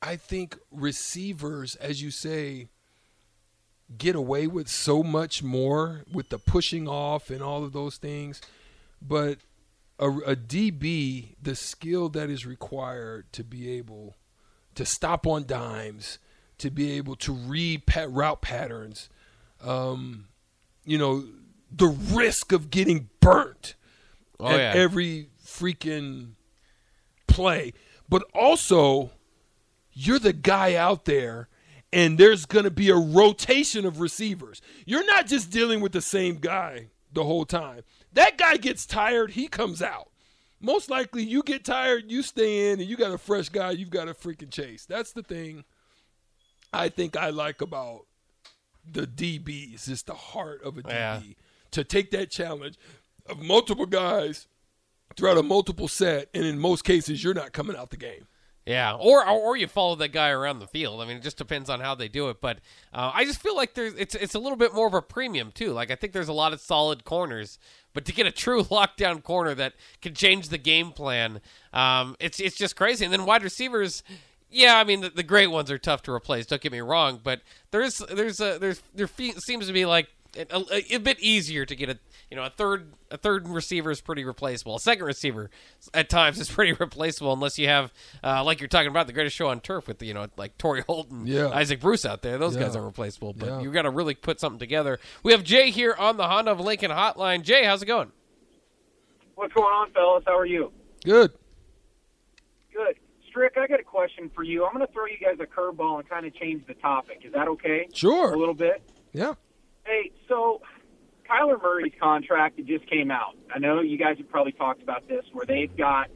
I 0.00 0.16
think 0.16 0.58
receivers, 0.70 1.76
as 1.76 2.02
you 2.02 2.10
say, 2.10 2.68
get 3.96 4.16
away 4.16 4.46
with 4.46 4.68
so 4.68 5.02
much 5.02 5.42
more 5.42 6.02
with 6.12 6.28
the 6.28 6.38
pushing 6.38 6.88
off 6.88 7.30
and 7.30 7.42
all 7.42 7.62
of 7.62 7.72
those 7.72 7.96
things. 7.98 8.40
But 9.00 9.38
a, 9.98 10.08
a 10.08 10.36
DB, 10.36 11.36
the 11.40 11.54
skill 11.54 12.08
that 12.10 12.30
is 12.30 12.44
required 12.44 13.32
to 13.32 13.44
be 13.44 13.70
able 13.70 14.16
to 14.74 14.84
stop 14.84 15.26
on 15.26 15.46
dimes, 15.46 16.18
to 16.62 16.70
be 16.70 16.92
able 16.92 17.14
to 17.16 17.32
read 17.32 17.86
pat, 17.86 18.10
route 18.10 18.40
patterns, 18.40 19.08
um, 19.62 20.28
you 20.84 20.98
know, 20.98 21.24
the 21.70 21.86
risk 21.86 22.52
of 22.52 22.70
getting 22.70 23.08
burnt 23.20 23.74
Oh, 24.40 24.48
at 24.48 24.58
yeah. 24.58 24.82
every 24.82 25.28
freaking 25.44 26.32
play, 27.28 27.72
but 28.08 28.24
also 28.34 29.10
you're 29.92 30.18
the 30.18 30.32
guy 30.32 30.74
out 30.74 31.04
there 31.04 31.48
and 31.92 32.18
there's 32.18 32.46
going 32.46 32.64
to 32.64 32.70
be 32.70 32.90
a 32.90 32.96
rotation 32.96 33.84
of 33.84 34.00
receivers. 34.00 34.60
You're 34.86 35.04
not 35.06 35.26
just 35.26 35.50
dealing 35.50 35.80
with 35.80 35.92
the 35.92 36.00
same 36.00 36.36
guy 36.36 36.88
the 37.12 37.24
whole 37.24 37.44
time. 37.44 37.82
That 38.14 38.36
guy 38.38 38.56
gets 38.56 38.86
tired, 38.86 39.32
he 39.32 39.46
comes 39.46 39.80
out. 39.82 40.08
Most 40.60 40.90
likely 40.90 41.22
you 41.22 41.42
get 41.42 41.64
tired, 41.64 42.04
you 42.10 42.22
stay 42.22 42.70
in 42.72 42.80
and 42.80 42.88
you 42.88 42.96
got 42.96 43.12
a 43.12 43.18
fresh 43.18 43.48
guy 43.48 43.72
you've 43.72 43.90
got 43.90 44.06
to 44.06 44.14
freaking 44.14 44.50
chase. 44.50 44.86
That's 44.86 45.12
the 45.12 45.22
thing 45.22 45.64
I 46.72 46.88
think 46.88 47.16
I 47.16 47.30
like 47.30 47.60
about 47.60 48.06
the 48.90 49.06
DBs. 49.06 49.88
It's 49.88 50.02
the 50.02 50.14
heart 50.14 50.62
of 50.62 50.78
a 50.78 50.82
DB 50.82 50.88
Yeah. 50.90 51.20
to 51.72 51.84
take 51.84 52.10
that 52.12 52.30
challenge 52.30 52.76
of 53.26 53.40
multiple 53.40 53.86
guys 53.86 54.46
throughout 55.16 55.38
a 55.38 55.42
multiple 55.42 55.88
set, 55.88 56.28
and 56.34 56.44
in 56.44 56.58
most 56.58 56.84
cases, 56.84 57.22
you're 57.22 57.34
not 57.34 57.52
coming 57.52 57.76
out 57.76 57.90
the 57.90 57.96
game. 57.96 58.26
Yeah, 58.64 58.94
or, 58.94 59.26
or 59.28 59.40
or 59.40 59.56
you 59.56 59.66
follow 59.66 59.96
that 59.96 60.10
guy 60.12 60.28
around 60.30 60.60
the 60.60 60.68
field. 60.68 61.00
I 61.00 61.04
mean, 61.04 61.16
it 61.16 61.22
just 61.24 61.36
depends 61.36 61.68
on 61.68 61.80
how 61.80 61.96
they 61.96 62.06
do 62.06 62.28
it. 62.28 62.40
But 62.40 62.58
uh, 62.94 63.10
I 63.12 63.24
just 63.24 63.40
feel 63.42 63.56
like 63.56 63.74
there's 63.74 63.92
it's 63.94 64.14
it's 64.14 64.36
a 64.36 64.38
little 64.38 64.56
bit 64.56 64.72
more 64.72 64.86
of 64.86 64.94
a 64.94 65.02
premium 65.02 65.50
too. 65.52 65.72
Like 65.72 65.90
I 65.90 65.96
think 65.96 66.12
there's 66.12 66.28
a 66.28 66.32
lot 66.32 66.52
of 66.52 66.60
solid 66.60 67.04
corners, 67.04 67.58
but 67.92 68.04
to 68.04 68.12
get 68.12 68.24
a 68.24 68.30
true 68.30 68.62
lockdown 68.70 69.20
corner 69.24 69.52
that 69.56 69.74
can 70.00 70.14
change 70.14 70.48
the 70.48 70.58
game 70.58 70.92
plan, 70.92 71.40
um, 71.72 72.14
it's 72.20 72.38
it's 72.38 72.56
just 72.56 72.76
crazy. 72.76 73.04
And 73.04 73.12
then 73.12 73.24
wide 73.26 73.42
receivers. 73.42 74.04
Yeah, 74.52 74.76
I 74.76 74.84
mean 74.84 75.00
the, 75.00 75.10
the 75.10 75.22
great 75.22 75.48
ones 75.48 75.70
are 75.70 75.78
tough 75.78 76.02
to 76.02 76.12
replace. 76.12 76.46
Don't 76.46 76.60
get 76.60 76.72
me 76.72 76.80
wrong, 76.80 77.20
but 77.22 77.40
there's 77.70 77.98
there's 77.98 78.40
a 78.40 78.58
there's 78.58 78.82
there 78.94 79.08
seems 79.38 79.66
to 79.66 79.72
be 79.72 79.84
like 79.86 80.08
a, 80.36 80.46
a, 80.72 80.94
a 80.94 80.98
bit 80.98 81.18
easier 81.20 81.64
to 81.66 81.74
get 81.76 81.88
a 81.90 81.98
you 82.30 82.36
know 82.36 82.44
a 82.44 82.50
third 82.50 82.92
a 83.10 83.16
third 83.18 83.48
receiver 83.48 83.90
is 83.90 84.00
pretty 84.00 84.24
replaceable. 84.24 84.76
A 84.76 84.80
second 84.80 85.04
receiver 85.04 85.50
at 85.92 86.08
times 86.08 86.38
is 86.38 86.50
pretty 86.52 86.72
replaceable 86.72 87.32
unless 87.32 87.58
you 87.58 87.68
have 87.68 87.92
uh, 88.24 88.42
like 88.44 88.60
you're 88.60 88.68
talking 88.68 88.88
about 88.90 89.06
the 89.06 89.12
greatest 89.12 89.36
show 89.36 89.48
on 89.48 89.60
turf 89.60 89.86
with 89.88 90.02
you 90.02 90.14
know 90.14 90.26
like 90.36 90.56
Torry 90.58 90.82
Holt 90.86 91.10
and 91.10 91.26
Yeah. 91.28 91.48
Isaac 91.48 91.80
Bruce 91.80 92.04
out 92.04 92.22
there. 92.22 92.38
Those 92.38 92.56
guys 92.56 92.76
are 92.76 92.82
replaceable, 92.82 93.32
but 93.32 93.46
Yeah. 93.46 93.60
you 93.62 93.70
got 93.72 93.82
to 93.82 93.90
really 93.90 94.14
put 94.14 94.38
something 94.40 94.58
together. 94.58 94.98
We 95.22 95.32
have 95.32 95.44
Jay 95.44 95.70
here 95.70 95.94
on 95.98 96.16
the 96.16 96.26
Honda 96.28 96.52
of 96.52 96.60
Lincoln 96.60 96.90
Hotline. 96.90 97.42
Jay, 97.42 97.64
how's 97.64 97.82
it 97.82 97.86
going? 97.86 98.12
What's 99.34 99.52
going 99.54 99.66
on, 99.72 99.90
fellas? 99.92 100.24
How 100.26 100.38
are 100.38 100.46
you? 100.46 100.72
Good. 101.04 101.32
Good. 102.74 102.96
Strick, 103.32 103.56
I 103.56 103.66
got 103.66 103.80
a 103.80 103.82
question 103.82 104.30
for 104.34 104.42
you. 104.42 104.66
I'm 104.66 104.74
going 104.74 104.86
to 104.86 104.92
throw 104.92 105.06
you 105.06 105.16
guys 105.18 105.38
a 105.40 105.46
curveball 105.46 106.00
and 106.00 106.08
kind 106.08 106.26
of 106.26 106.34
change 106.34 106.66
the 106.66 106.74
topic. 106.74 107.22
Is 107.24 107.32
that 107.32 107.48
okay? 107.48 107.88
Sure. 107.94 108.34
A 108.34 108.36
little 108.36 108.54
bit? 108.54 108.82
Yeah. 109.14 109.32
Hey, 109.84 110.12
so 110.28 110.60
Kyler 111.28 111.60
Murray's 111.60 111.94
contract 111.98 112.58
it 112.58 112.66
just 112.66 112.86
came 112.90 113.10
out. 113.10 113.36
I 113.52 113.58
know 113.58 113.80
you 113.80 113.96
guys 113.96 114.18
have 114.18 114.28
probably 114.28 114.52
talked 114.52 114.82
about 114.82 115.08
this, 115.08 115.24
where 115.32 115.46
they've 115.46 115.74
got 115.74 116.08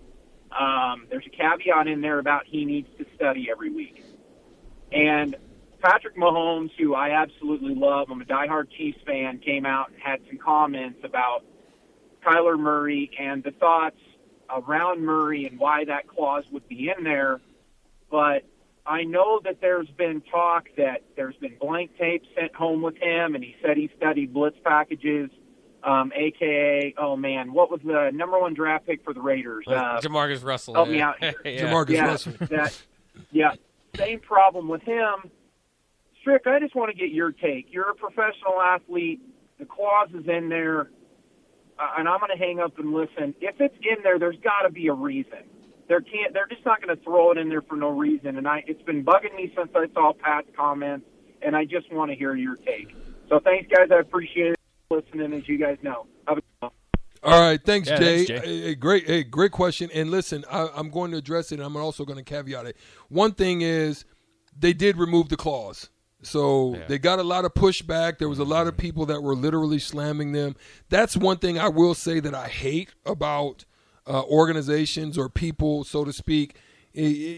um, 0.52 1.06
there's 1.10 1.24
a 1.26 1.30
caveat 1.30 1.86
in 1.86 2.02
there 2.02 2.18
about 2.18 2.42
he 2.46 2.66
needs 2.66 2.88
to 2.98 3.06
study 3.16 3.48
every 3.50 3.70
week. 3.70 4.04
And 4.92 5.36
Patrick 5.80 6.16
Mahomes, 6.16 6.70
who 6.78 6.94
I 6.94 7.10
absolutely 7.10 7.74
love, 7.74 8.08
I'm 8.10 8.20
a 8.20 8.24
diehard 8.24 8.70
Chiefs 8.76 8.98
fan, 9.06 9.38
came 9.38 9.64
out 9.64 9.90
and 9.90 10.00
had 10.00 10.20
some 10.28 10.38
comments 10.38 11.00
about 11.02 11.44
Kyler 12.24 12.58
Murray 12.58 13.10
and 13.18 13.42
the 13.42 13.52
thoughts 13.52 13.98
around 14.50 15.04
Murray 15.04 15.46
and 15.46 15.58
why 15.58 15.84
that 15.84 16.06
clause 16.06 16.44
would 16.50 16.68
be 16.68 16.92
in 16.96 17.04
there. 17.04 17.40
But 18.10 18.44
I 18.86 19.02
know 19.02 19.40
that 19.44 19.60
there's 19.60 19.88
been 19.88 20.22
talk 20.30 20.68
that 20.76 21.02
there's 21.16 21.36
been 21.36 21.56
blank 21.60 21.96
tape 21.98 22.22
sent 22.38 22.54
home 22.54 22.82
with 22.82 22.96
him, 22.96 23.34
and 23.34 23.42
he 23.42 23.56
said 23.62 23.76
he 23.76 23.90
studied 23.96 24.32
blitz 24.32 24.56
packages, 24.64 25.30
um, 25.82 26.12
aka, 26.14 26.94
oh 26.98 27.16
man, 27.16 27.52
what 27.52 27.70
was 27.70 27.80
the 27.84 28.10
number 28.12 28.38
one 28.38 28.54
draft 28.54 28.86
pick 28.86 29.04
for 29.04 29.12
the 29.12 29.20
Raiders? 29.20 29.64
Uh, 29.66 30.00
Jamarcus 30.00 30.44
Russell. 30.44 30.74
help 30.74 30.88
yeah. 30.88 30.94
me 30.94 31.00
out 31.00 31.18
here. 31.20 31.34
Yeah. 31.44 31.62
Jamarcus 31.62 31.90
yeah, 31.90 32.06
Russell. 32.06 32.32
that, 32.40 32.82
yeah, 33.32 33.52
same 33.96 34.20
problem 34.20 34.68
with 34.68 34.82
him. 34.82 35.30
Strick, 36.20 36.46
I 36.46 36.58
just 36.58 36.74
want 36.74 36.90
to 36.90 36.96
get 36.96 37.10
your 37.10 37.32
take. 37.32 37.68
You're 37.70 37.90
a 37.90 37.94
professional 37.94 38.60
athlete. 38.60 39.20
The 39.58 39.64
clause 39.64 40.08
is 40.12 40.26
in 40.28 40.48
there, 40.48 40.90
uh, 41.78 41.88
and 41.98 42.08
I'm 42.08 42.18
going 42.20 42.30
to 42.36 42.42
hang 42.42 42.60
up 42.60 42.78
and 42.78 42.92
listen. 42.92 43.34
If 43.40 43.60
it's 43.60 43.74
in 43.82 44.02
there, 44.02 44.18
there's 44.18 44.38
got 44.42 44.62
to 44.66 44.70
be 44.70 44.88
a 44.88 44.92
reason. 44.94 45.38
There 45.88 46.00
can't. 46.00 46.32
They're 46.32 46.46
just 46.48 46.64
not 46.64 46.82
going 46.82 46.96
to 46.96 47.02
throw 47.04 47.30
it 47.32 47.38
in 47.38 47.48
there 47.48 47.62
for 47.62 47.76
no 47.76 47.90
reason. 47.90 48.36
And 48.38 48.48
I, 48.48 48.64
it's 48.66 48.82
been 48.82 49.04
bugging 49.04 49.34
me 49.36 49.52
since 49.56 49.70
I 49.74 49.86
saw 49.94 50.12
Pat's 50.12 50.48
comments, 50.56 51.06
and 51.42 51.54
I 51.56 51.64
just 51.64 51.92
want 51.92 52.10
to 52.10 52.16
hear 52.16 52.34
your 52.34 52.56
take. 52.56 52.94
So 53.28 53.38
thanks, 53.40 53.68
guys. 53.72 53.88
I 53.92 54.00
appreciate 54.00 54.52
it 54.52 54.56
listening, 54.90 55.32
as 55.32 55.48
you 55.48 55.58
guys 55.58 55.78
know. 55.82 56.06
Have 56.26 56.38
a 56.38 56.40
good 56.40 56.46
one. 56.60 56.70
All 57.22 57.40
right, 57.40 57.60
thanks, 57.62 57.88
Yeah, 57.88 57.98
Jay. 57.98 58.24
thanks, 58.24 58.44
Jay. 58.46 58.66
A, 58.66 58.70
a 58.70 58.74
great, 58.74 59.08
a 59.08 59.24
great 59.24 59.50
question. 59.50 59.90
And 59.92 60.10
listen, 60.10 60.44
I, 60.50 60.68
I'm 60.74 60.90
going 60.90 61.10
to 61.12 61.16
address 61.16 61.50
it. 61.50 61.56
and 61.56 61.64
I'm 61.64 61.76
also 61.76 62.04
going 62.04 62.18
to 62.18 62.24
caveat 62.24 62.66
it. 62.66 62.76
One 63.08 63.32
thing 63.32 63.62
is, 63.62 64.04
they 64.58 64.72
did 64.72 64.96
remove 64.96 65.28
the 65.28 65.36
clause, 65.36 65.90
so 66.26 66.78
they 66.88 66.98
got 66.98 67.18
a 67.18 67.22
lot 67.24 67.44
of 67.44 67.54
pushback. 67.54 68.18
There 68.18 68.28
was 68.28 68.38
a 68.38 68.44
lot 68.44 68.66
of 68.66 68.76
people 68.76 69.06
that 69.06 69.22
were 69.22 69.34
literally 69.34 69.78
slamming 69.78 70.32
them. 70.32 70.56
That's 70.88 71.16
one 71.16 71.38
thing 71.38 71.58
I 71.58 71.68
will 71.68 71.94
say 71.94 72.20
that 72.20 72.34
I 72.34 72.48
hate 72.48 72.90
about 73.04 73.64
uh, 74.06 74.22
organizations 74.24 75.16
or 75.16 75.28
people, 75.28 75.84
so 75.84 76.04
to 76.04 76.12
speak, 76.12 76.56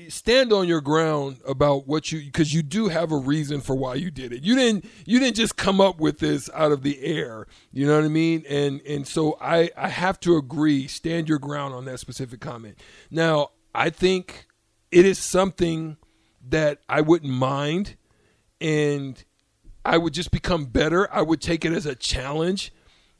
stand 0.08 0.52
on 0.52 0.68
your 0.68 0.80
ground 0.80 1.40
about 1.46 1.88
what 1.88 2.12
you 2.12 2.20
because 2.20 2.54
you 2.54 2.62
do 2.62 2.88
have 2.88 3.10
a 3.10 3.16
reason 3.16 3.60
for 3.60 3.74
why 3.74 3.94
you 3.94 4.10
did 4.10 4.32
it. 4.32 4.42
You 4.42 4.54
didn't 4.54 4.84
you 5.04 5.18
didn't 5.18 5.36
just 5.36 5.56
come 5.56 5.80
up 5.80 5.98
with 5.98 6.20
this 6.20 6.48
out 6.54 6.70
of 6.70 6.82
the 6.82 7.02
air. 7.02 7.46
You 7.72 7.86
know 7.86 7.96
what 7.96 8.04
I 8.04 8.08
mean? 8.08 8.44
And 8.48 8.80
and 8.82 9.06
so 9.06 9.36
I 9.40 9.70
I 9.76 9.88
have 9.88 10.20
to 10.20 10.36
agree. 10.36 10.86
Stand 10.86 11.28
your 11.28 11.40
ground 11.40 11.74
on 11.74 11.86
that 11.86 11.98
specific 11.98 12.40
comment. 12.40 12.78
Now 13.10 13.50
I 13.74 13.90
think 13.90 14.46
it 14.92 15.04
is 15.04 15.18
something 15.18 15.96
that 16.48 16.78
I 16.88 17.00
wouldn't 17.00 17.32
mind, 17.32 17.96
and 18.60 19.22
I 19.84 19.98
would 19.98 20.14
just 20.14 20.30
become 20.30 20.66
better. 20.66 21.12
I 21.12 21.22
would 21.22 21.40
take 21.40 21.64
it 21.64 21.72
as 21.72 21.86
a 21.86 21.94
challenge 21.94 22.72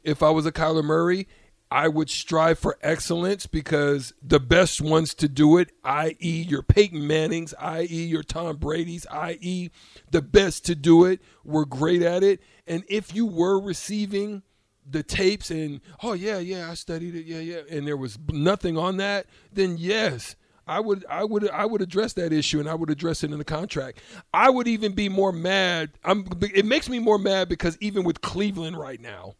if 0.03 0.21
I 0.23 0.29
was 0.29 0.45
a 0.45 0.51
Kyler 0.51 0.83
Murray 0.83 1.27
I 1.71 1.87
would 1.87 2.09
strive 2.09 2.57
for 2.57 2.77
excellence 2.81 3.45
because 3.45 4.13
the 4.23 4.39
best 4.39 4.81
ones 4.81 5.13
to 5.15 5.27
do 5.27 5.57
it, 5.57 5.71
i.e., 5.83 6.45
your 6.47 6.63
Peyton 6.63 7.05
Mannings, 7.05 7.53
i.e., 7.59 8.05
your 8.05 8.23
Tom 8.23 8.57
Brady's, 8.57 9.05
i.e., 9.11 9.69
the 10.09 10.21
best 10.21 10.65
to 10.65 10.75
do 10.75 11.05
it, 11.05 11.21
were 11.43 11.65
great 11.65 12.01
at 12.01 12.23
it. 12.23 12.41
And 12.65 12.83
if 12.87 13.13
you 13.13 13.27
were 13.27 13.61
receiving 13.61 14.41
the 14.89 15.03
tapes 15.03 15.51
and, 15.51 15.81
oh, 16.01 16.13
yeah, 16.13 16.39
yeah, 16.39 16.71
I 16.71 16.73
studied 16.73 17.13
it, 17.13 17.25
yeah, 17.25 17.39
yeah, 17.39 17.61
and 17.69 17.85
there 17.85 17.97
was 17.97 18.17
nothing 18.31 18.75
on 18.75 18.97
that, 18.97 19.27
then 19.53 19.77
yes. 19.77 20.35
I 20.69 20.79
would, 20.79 21.03
I 21.09 21.23
would, 21.23 21.49
I 21.49 21.65
would 21.65 21.81
address 21.81 22.13
that 22.13 22.31
issue, 22.31 22.59
and 22.59 22.69
I 22.69 22.75
would 22.75 22.91
address 22.91 23.23
it 23.23 23.31
in 23.31 23.39
the 23.39 23.43
contract. 23.43 24.01
I 24.33 24.51
would 24.51 24.67
even 24.67 24.93
be 24.93 25.09
more 25.09 25.31
mad. 25.31 25.89
I'm, 26.03 26.27
it 26.53 26.65
makes 26.65 26.87
me 26.87 26.99
more 26.99 27.17
mad 27.17 27.49
because 27.49 27.75
even 27.81 28.03
with 28.03 28.21
Cleveland 28.21 28.77
right 28.77 29.01
now, 29.01 29.33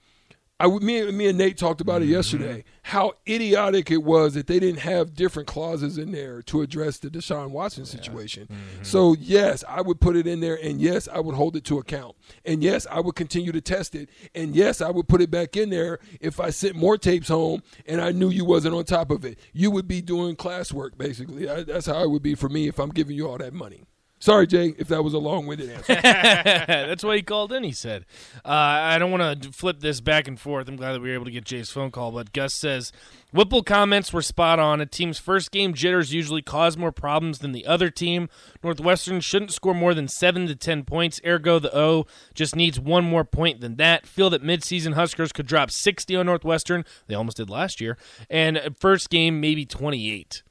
I 0.60 0.68
me, 0.68 1.12
me 1.12 1.28
and 1.28 1.38
Nate 1.38 1.58
talked 1.58 1.82
about 1.82 2.02
it 2.02 2.06
mm-hmm. 2.06 2.16
yesterday. 2.16 2.64
How 2.84 3.14
idiotic 3.28 3.92
it 3.92 4.04
was 4.04 4.34
that 4.34 4.48
they 4.48 4.60
didn't 4.60 4.80
have 4.80 5.14
different 5.14 5.48
clauses 5.48 5.98
in 5.98 6.12
there 6.12 6.42
to 6.44 6.62
address 6.62 6.98
the 6.98 7.10
Deshaun 7.10 7.52
Watson 7.52 7.86
situation. 7.86 8.48
Yeah. 8.50 8.56
Mm-hmm. 8.56 8.84
So 8.84 9.16
yes, 9.20 9.64
I 9.68 9.82
would 9.82 10.02
put 10.02 10.16
it 10.16 10.28
in 10.28 10.40
there, 10.40 10.60
and 10.62 10.82
yes, 10.82 11.08
I 11.08 11.20
would 11.20 11.36
hold 11.36 11.56
it 11.56 11.64
to 11.66 11.78
account, 11.78 12.16
and 12.46 12.64
yes, 12.64 12.86
I 12.92 13.00
would 13.00 13.16
continue 13.16 13.52
to 13.52 13.62
test 13.62 13.96
it, 13.96 14.10
and 14.36 14.56
yes, 14.56 14.82
I 14.82 14.90
would 14.90 15.08
put 15.08 15.22
it 15.22 15.32
back 15.32 15.56
in 15.56 15.70
there 15.70 16.00
if 16.20 16.40
I 16.40 16.50
sent 16.50 16.76
more 16.76 16.98
tapes 16.98 17.28
home 17.28 17.64
and 17.86 18.02
I 18.02 18.12
knew 18.12 18.30
you 18.30 18.46
wasn't 18.46 18.76
on 18.76 18.86
top 18.86 19.12
of 19.12 19.26
it. 19.26 19.40
You 19.54 19.72
would 19.72 19.88
be 19.88 20.02
doing 20.02 20.36
classwork 20.36 20.98
basically. 20.98 21.50
I, 21.50 21.64
that's 21.64 21.86
how 21.86 22.04
it 22.04 22.10
would 22.10 22.24
be 22.24 22.36
for 22.36 22.50
me 22.50 22.68
if 22.68 22.80
I'm 22.80 22.90
giving 22.90 23.16
you 23.16 23.28
all 23.28 23.38
that 23.38 23.54
money. 23.54 23.84
Sorry, 24.22 24.48
Jay, 24.48 24.76
if 24.78 24.90
that 24.90 25.02
was 25.02 25.14
a 25.14 25.18
long-winded 25.18 25.70
answer. 25.70 25.94
That's 26.04 27.06
why 27.06 27.16
he 27.16 27.22
called 27.22 27.54
in. 27.54 27.64
He 27.64 27.72
said, 27.72 28.06
uh, 28.44 28.50
"I 28.50 29.00
don't 29.00 29.12
want 29.12 29.44
to 29.44 29.52
flip 29.54 29.80
this 29.80 30.02
back 30.02 30.28
and 30.28 30.38
forth." 30.38 30.68
I'm 30.68 30.76
glad 30.76 30.92
that 30.92 31.02
we 31.02 31.08
were 31.08 31.16
able 31.16 31.26
to 31.26 31.32
get 31.32 31.46
Jay's 31.46 31.70
phone 31.70 31.90
call, 31.90 32.12
but 32.12 32.34
Gus 32.34 32.54
says 32.54 32.92
Whipple 33.32 33.64
comments 33.64 34.12
were 34.12 34.22
spot 34.22 34.60
on. 34.60 34.82
A 34.82 34.86
team's 34.86 35.20
first 35.20 35.52
game 35.52 35.74
jitters 35.74 36.14
usually 36.14 36.42
cause 36.42 36.76
more 36.76 36.92
problems 36.92 37.40
than 37.40 37.54
the 37.54 37.66
other 37.66 37.90
team. 37.90 38.28
Northwestern 38.62 39.22
shouldn't 39.22 39.54
score 39.54 39.74
more 39.74 39.94
than 39.94 40.10
seven 40.10 40.48
to 40.48 40.56
ten 40.56 40.84
points. 40.84 41.22
Ergo, 41.26 41.58
the 41.58 41.76
O 41.76 42.06
just 42.34 42.58
needs 42.58 42.78
one 42.78 43.06
more 43.06 43.24
point 43.24 43.62
than 43.62 43.78
that. 43.78 44.06
Feel 44.06 44.30
that 44.32 44.44
midseason 44.44 44.96
Huskers 44.96 45.32
could 45.32 45.46
drop 45.46 45.72
60 45.72 46.16
on 46.18 46.26
Northwestern. 46.26 46.84
They 47.08 47.16
almost 47.16 47.38
did 47.38 47.50
last 47.50 47.80
year, 47.80 47.98
and 48.30 48.76
first 48.78 49.10
game 49.10 49.40
maybe 49.40 49.66
28. 49.66 50.44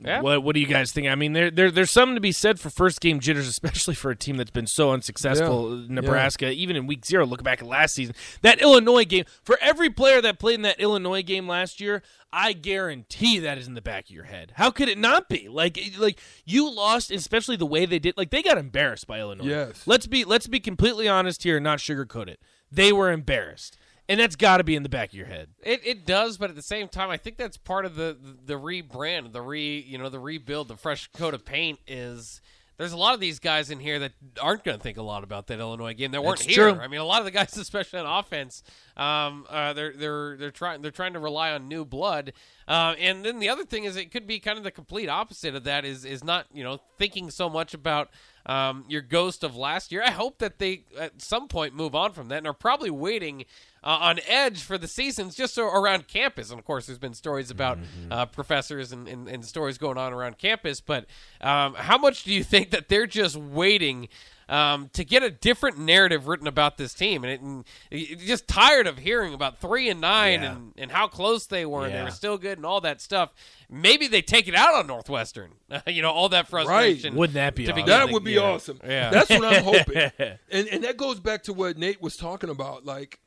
Yeah. 0.00 0.20
What 0.20 0.42
What 0.42 0.54
do 0.54 0.60
you 0.60 0.66
guys 0.66 0.92
think? 0.92 1.08
I 1.08 1.14
mean, 1.14 1.32
there, 1.32 1.50
there 1.50 1.70
there's 1.70 1.90
something 1.90 2.14
to 2.14 2.20
be 2.20 2.32
said 2.32 2.60
for 2.60 2.70
first 2.70 3.00
game 3.00 3.20
jitters, 3.20 3.48
especially 3.48 3.94
for 3.94 4.10
a 4.10 4.16
team 4.16 4.36
that's 4.36 4.50
been 4.50 4.66
so 4.66 4.90
unsuccessful. 4.90 5.76
Yeah. 5.76 5.84
Uh, 5.84 5.86
Nebraska, 5.88 6.46
yeah. 6.46 6.52
even 6.52 6.76
in 6.76 6.86
week 6.86 7.04
zero. 7.04 7.26
Look 7.26 7.42
back 7.42 7.60
at 7.60 7.68
last 7.68 7.94
season, 7.94 8.14
that 8.42 8.60
Illinois 8.60 9.04
game. 9.04 9.24
For 9.42 9.58
every 9.60 9.90
player 9.90 10.20
that 10.20 10.38
played 10.38 10.56
in 10.56 10.62
that 10.62 10.80
Illinois 10.80 11.22
game 11.22 11.48
last 11.48 11.80
year, 11.80 12.02
I 12.32 12.52
guarantee 12.52 13.38
that 13.40 13.58
is 13.58 13.66
in 13.66 13.74
the 13.74 13.82
back 13.82 14.04
of 14.04 14.10
your 14.10 14.24
head. 14.24 14.52
How 14.56 14.70
could 14.70 14.88
it 14.88 14.98
not 14.98 15.28
be? 15.28 15.48
Like, 15.48 15.78
like 15.98 16.20
you 16.44 16.70
lost, 16.72 17.10
especially 17.10 17.56
the 17.56 17.66
way 17.66 17.86
they 17.86 17.98
did. 17.98 18.16
Like 18.16 18.30
they 18.30 18.42
got 18.42 18.58
embarrassed 18.58 19.06
by 19.06 19.20
Illinois. 19.20 19.46
Yes. 19.46 19.82
Let's 19.86 20.06
be 20.06 20.24
let's 20.24 20.46
be 20.46 20.60
completely 20.60 21.08
honest 21.08 21.42
here, 21.42 21.56
and 21.56 21.64
not 21.64 21.78
sugarcoat 21.78 22.28
it. 22.28 22.40
They 22.70 22.92
were 22.92 23.10
embarrassed 23.10 23.78
and 24.08 24.18
that's 24.18 24.36
got 24.36 24.56
to 24.58 24.64
be 24.64 24.74
in 24.74 24.82
the 24.82 24.88
back 24.88 25.10
of 25.10 25.14
your 25.14 25.26
head. 25.26 25.50
It, 25.62 25.80
it 25.84 26.06
does, 26.06 26.38
but 26.38 26.50
at 26.50 26.56
the 26.56 26.62
same 26.62 26.88
time, 26.88 27.10
I 27.10 27.16
think 27.16 27.36
that's 27.36 27.56
part 27.56 27.84
of 27.84 27.94
the 27.94 28.16
the, 28.20 28.54
the 28.54 28.60
rebrand, 28.60 29.32
the 29.32 29.42
re 29.42 29.84
you 29.86 29.98
know 29.98 30.08
the 30.08 30.20
rebuild, 30.20 30.68
the 30.68 30.76
fresh 30.76 31.08
coat 31.08 31.34
of 31.34 31.44
paint 31.44 31.78
is. 31.86 32.40
There's 32.78 32.92
a 32.92 32.96
lot 32.96 33.12
of 33.12 33.18
these 33.18 33.40
guys 33.40 33.72
in 33.72 33.80
here 33.80 33.98
that 33.98 34.12
aren't 34.40 34.62
going 34.62 34.76
to 34.76 34.82
think 34.82 34.98
a 34.98 35.02
lot 35.02 35.24
about 35.24 35.48
that 35.48 35.58
Illinois 35.58 35.94
game. 35.94 36.12
They 36.12 36.18
weren't 36.20 36.38
that's 36.38 36.54
here. 36.54 36.70
True. 36.70 36.80
I 36.80 36.86
mean, 36.86 37.00
a 37.00 37.04
lot 37.04 37.18
of 37.18 37.24
the 37.24 37.32
guys, 37.32 37.56
especially 37.56 37.98
on 37.98 38.06
offense, 38.06 38.62
um, 38.96 39.46
uh, 39.50 39.72
they're 39.72 39.92
they're 39.92 40.36
they're 40.36 40.50
trying 40.52 40.80
they're 40.80 40.92
trying 40.92 41.14
to 41.14 41.18
rely 41.18 41.50
on 41.50 41.66
new 41.66 41.84
blood. 41.84 42.32
Uh, 42.68 42.94
and 43.00 43.24
then 43.24 43.40
the 43.40 43.48
other 43.48 43.64
thing 43.64 43.82
is, 43.82 43.96
it 43.96 44.12
could 44.12 44.28
be 44.28 44.38
kind 44.38 44.58
of 44.58 44.62
the 44.62 44.70
complete 44.70 45.08
opposite 45.08 45.56
of 45.56 45.64
that. 45.64 45.84
Is 45.84 46.04
is 46.04 46.22
not 46.22 46.46
you 46.54 46.62
know 46.62 46.78
thinking 46.98 47.32
so 47.32 47.50
much 47.50 47.74
about 47.74 48.10
um, 48.46 48.84
your 48.88 49.02
ghost 49.02 49.42
of 49.42 49.56
last 49.56 49.90
year. 49.90 50.02
I 50.04 50.12
hope 50.12 50.38
that 50.38 50.60
they 50.60 50.84
at 50.96 51.20
some 51.20 51.48
point 51.48 51.74
move 51.74 51.96
on 51.96 52.12
from 52.12 52.28
that 52.28 52.38
and 52.38 52.46
are 52.46 52.54
probably 52.54 52.90
waiting 52.90 53.44
uh, 53.88 53.98
on 54.02 54.20
edge 54.26 54.62
for 54.62 54.76
the 54.76 54.86
seasons 54.86 55.34
just 55.34 55.54
so 55.54 55.66
around 55.66 56.08
campus. 56.08 56.50
And 56.50 56.58
of 56.58 56.66
course, 56.66 56.84
there's 56.84 56.98
been 56.98 57.14
stories 57.14 57.50
about 57.50 57.78
mm-hmm. 57.78 58.12
uh, 58.12 58.26
professors 58.26 58.92
and, 58.92 59.08
and, 59.08 59.28
and, 59.28 59.42
stories 59.42 59.78
going 59.78 59.96
on 59.96 60.12
around 60.12 60.36
campus. 60.36 60.82
But 60.82 61.06
um, 61.40 61.72
how 61.72 61.96
much 61.96 62.24
do 62.24 62.34
you 62.34 62.44
think 62.44 62.68
that 62.70 62.90
they're 62.90 63.06
just 63.06 63.34
waiting? 63.34 64.08
Um, 64.50 64.88
to 64.94 65.04
get 65.04 65.22
a 65.22 65.30
different 65.30 65.78
narrative 65.78 66.26
written 66.26 66.46
about 66.46 66.78
this 66.78 66.94
team, 66.94 67.22
and, 67.22 67.30
it, 67.30 67.40
and 67.42 68.18
just 68.18 68.48
tired 68.48 68.86
of 68.86 68.96
hearing 68.96 69.34
about 69.34 69.60
three 69.60 69.90
and 69.90 70.00
nine 70.00 70.40
yeah. 70.40 70.52
and, 70.52 70.72
and 70.78 70.90
how 70.90 71.06
close 71.06 71.44
they 71.44 71.66
were, 71.66 71.82
yeah. 71.82 71.88
and 71.88 71.94
they 71.94 72.02
were 72.04 72.10
still 72.10 72.38
good, 72.38 72.56
and 72.56 72.64
all 72.64 72.80
that 72.80 73.02
stuff. 73.02 73.34
Maybe 73.68 74.08
they 74.08 74.22
take 74.22 74.48
it 74.48 74.54
out 74.54 74.74
on 74.74 74.86
Northwestern. 74.86 75.50
you 75.86 76.00
know, 76.00 76.10
all 76.10 76.30
that 76.30 76.48
frustration. 76.48 77.12
Right. 77.12 77.18
Wouldn't 77.18 77.34
that 77.34 77.54
be 77.54 77.68
awesome? 77.68 77.84
That 77.84 78.10
would 78.10 78.24
be 78.24 78.32
yeah. 78.32 78.40
awesome. 78.40 78.80
Yeah, 78.82 79.10
that's 79.10 79.28
what 79.28 79.44
I'm 79.44 79.64
hoping. 79.64 80.10
and 80.50 80.68
and 80.68 80.84
that 80.84 80.96
goes 80.96 81.20
back 81.20 81.42
to 81.42 81.52
what 81.52 81.76
Nate 81.76 82.00
was 82.00 82.16
talking 82.16 82.48
about. 82.48 82.86
Like, 82.86 83.20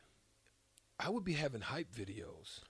I 1.04 1.10
would 1.10 1.24
be 1.24 1.34
having 1.34 1.62
hype 1.62 1.94
videos. 1.94 2.62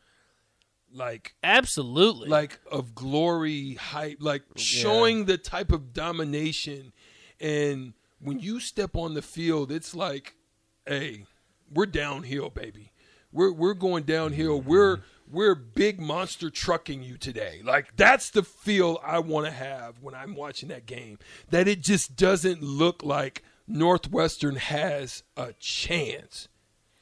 Like 0.94 1.36
absolutely, 1.44 2.28
like 2.28 2.60
of 2.70 2.94
glory 2.94 3.76
hype, 3.76 4.18
like 4.20 4.44
yeah. 4.56 4.62
showing 4.62 5.26
the 5.26 5.38
type 5.38 5.72
of 5.72 5.94
domination, 5.94 6.92
and 7.40 7.94
when 8.20 8.40
you 8.40 8.60
step 8.60 8.96
on 8.96 9.14
the 9.14 9.22
field, 9.22 9.72
it's 9.72 9.96
like, 9.96 10.36
hey, 10.86 11.26
we're 11.74 11.86
downhill, 11.86 12.50
baby. 12.50 12.92
We're 13.32 13.54
we're 13.54 13.74
going 13.74 14.04
downhill. 14.04 14.60
Mm-hmm. 14.60 14.70
We're 14.70 15.00
we're 15.30 15.56
big 15.56 16.02
monster 16.02 16.50
trucking 16.50 17.04
you 17.04 17.18
today. 17.18 17.62
Like 17.64 17.96
that's 17.96 18.30
the 18.30 18.44
feel 18.44 19.00
I 19.04 19.20
want 19.20 19.46
to 19.46 19.52
have 19.52 20.02
when 20.02 20.14
I'm 20.14 20.36
watching 20.36 20.70
that 20.70 20.86
game. 20.86 21.20
That 21.52 21.70
it 21.70 21.82
just 21.82 22.18
doesn't 22.18 22.62
look 22.62 23.02
like 23.02 23.44
Northwestern 23.66 24.58
has 24.58 25.24
a 25.38 25.54
chance. 25.54 26.50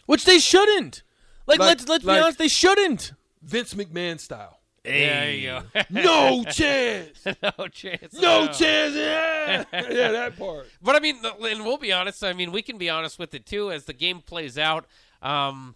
Which 0.05 0.25
they 0.25 0.39
shouldn't. 0.39 1.03
Like, 1.49 1.59
like 1.59 1.67
let's 1.67 1.87
let's 1.87 2.05
like 2.05 2.17
be 2.17 2.21
honest, 2.21 2.37
they 2.37 2.47
shouldn't. 2.47 3.13
Vince 3.41 3.73
McMahon 3.73 4.19
style. 4.19 4.59
Hey. 4.83 5.07
There 5.07 5.31
you 5.31 5.47
go. 5.47 5.81
no 5.89 6.43
chance. 6.51 7.25
no 7.25 7.67
chance. 7.67 8.13
No 8.13 8.47
chance. 8.47 8.95
Yeah. 8.95 9.65
yeah, 9.73 10.11
that 10.11 10.37
part. 10.37 10.67
But 10.81 10.95
I 10.95 10.99
mean, 10.99 11.17
and 11.23 11.65
we'll 11.65 11.77
be 11.77 11.91
honest. 11.91 12.23
I 12.23 12.33
mean, 12.33 12.51
we 12.51 12.61
can 12.61 12.77
be 12.77 12.89
honest 12.89 13.19
with 13.19 13.33
it 13.33 13.45
too 13.45 13.71
as 13.71 13.85
the 13.85 13.93
game 13.93 14.21
plays 14.21 14.57
out. 14.57 14.85
Um, 15.21 15.75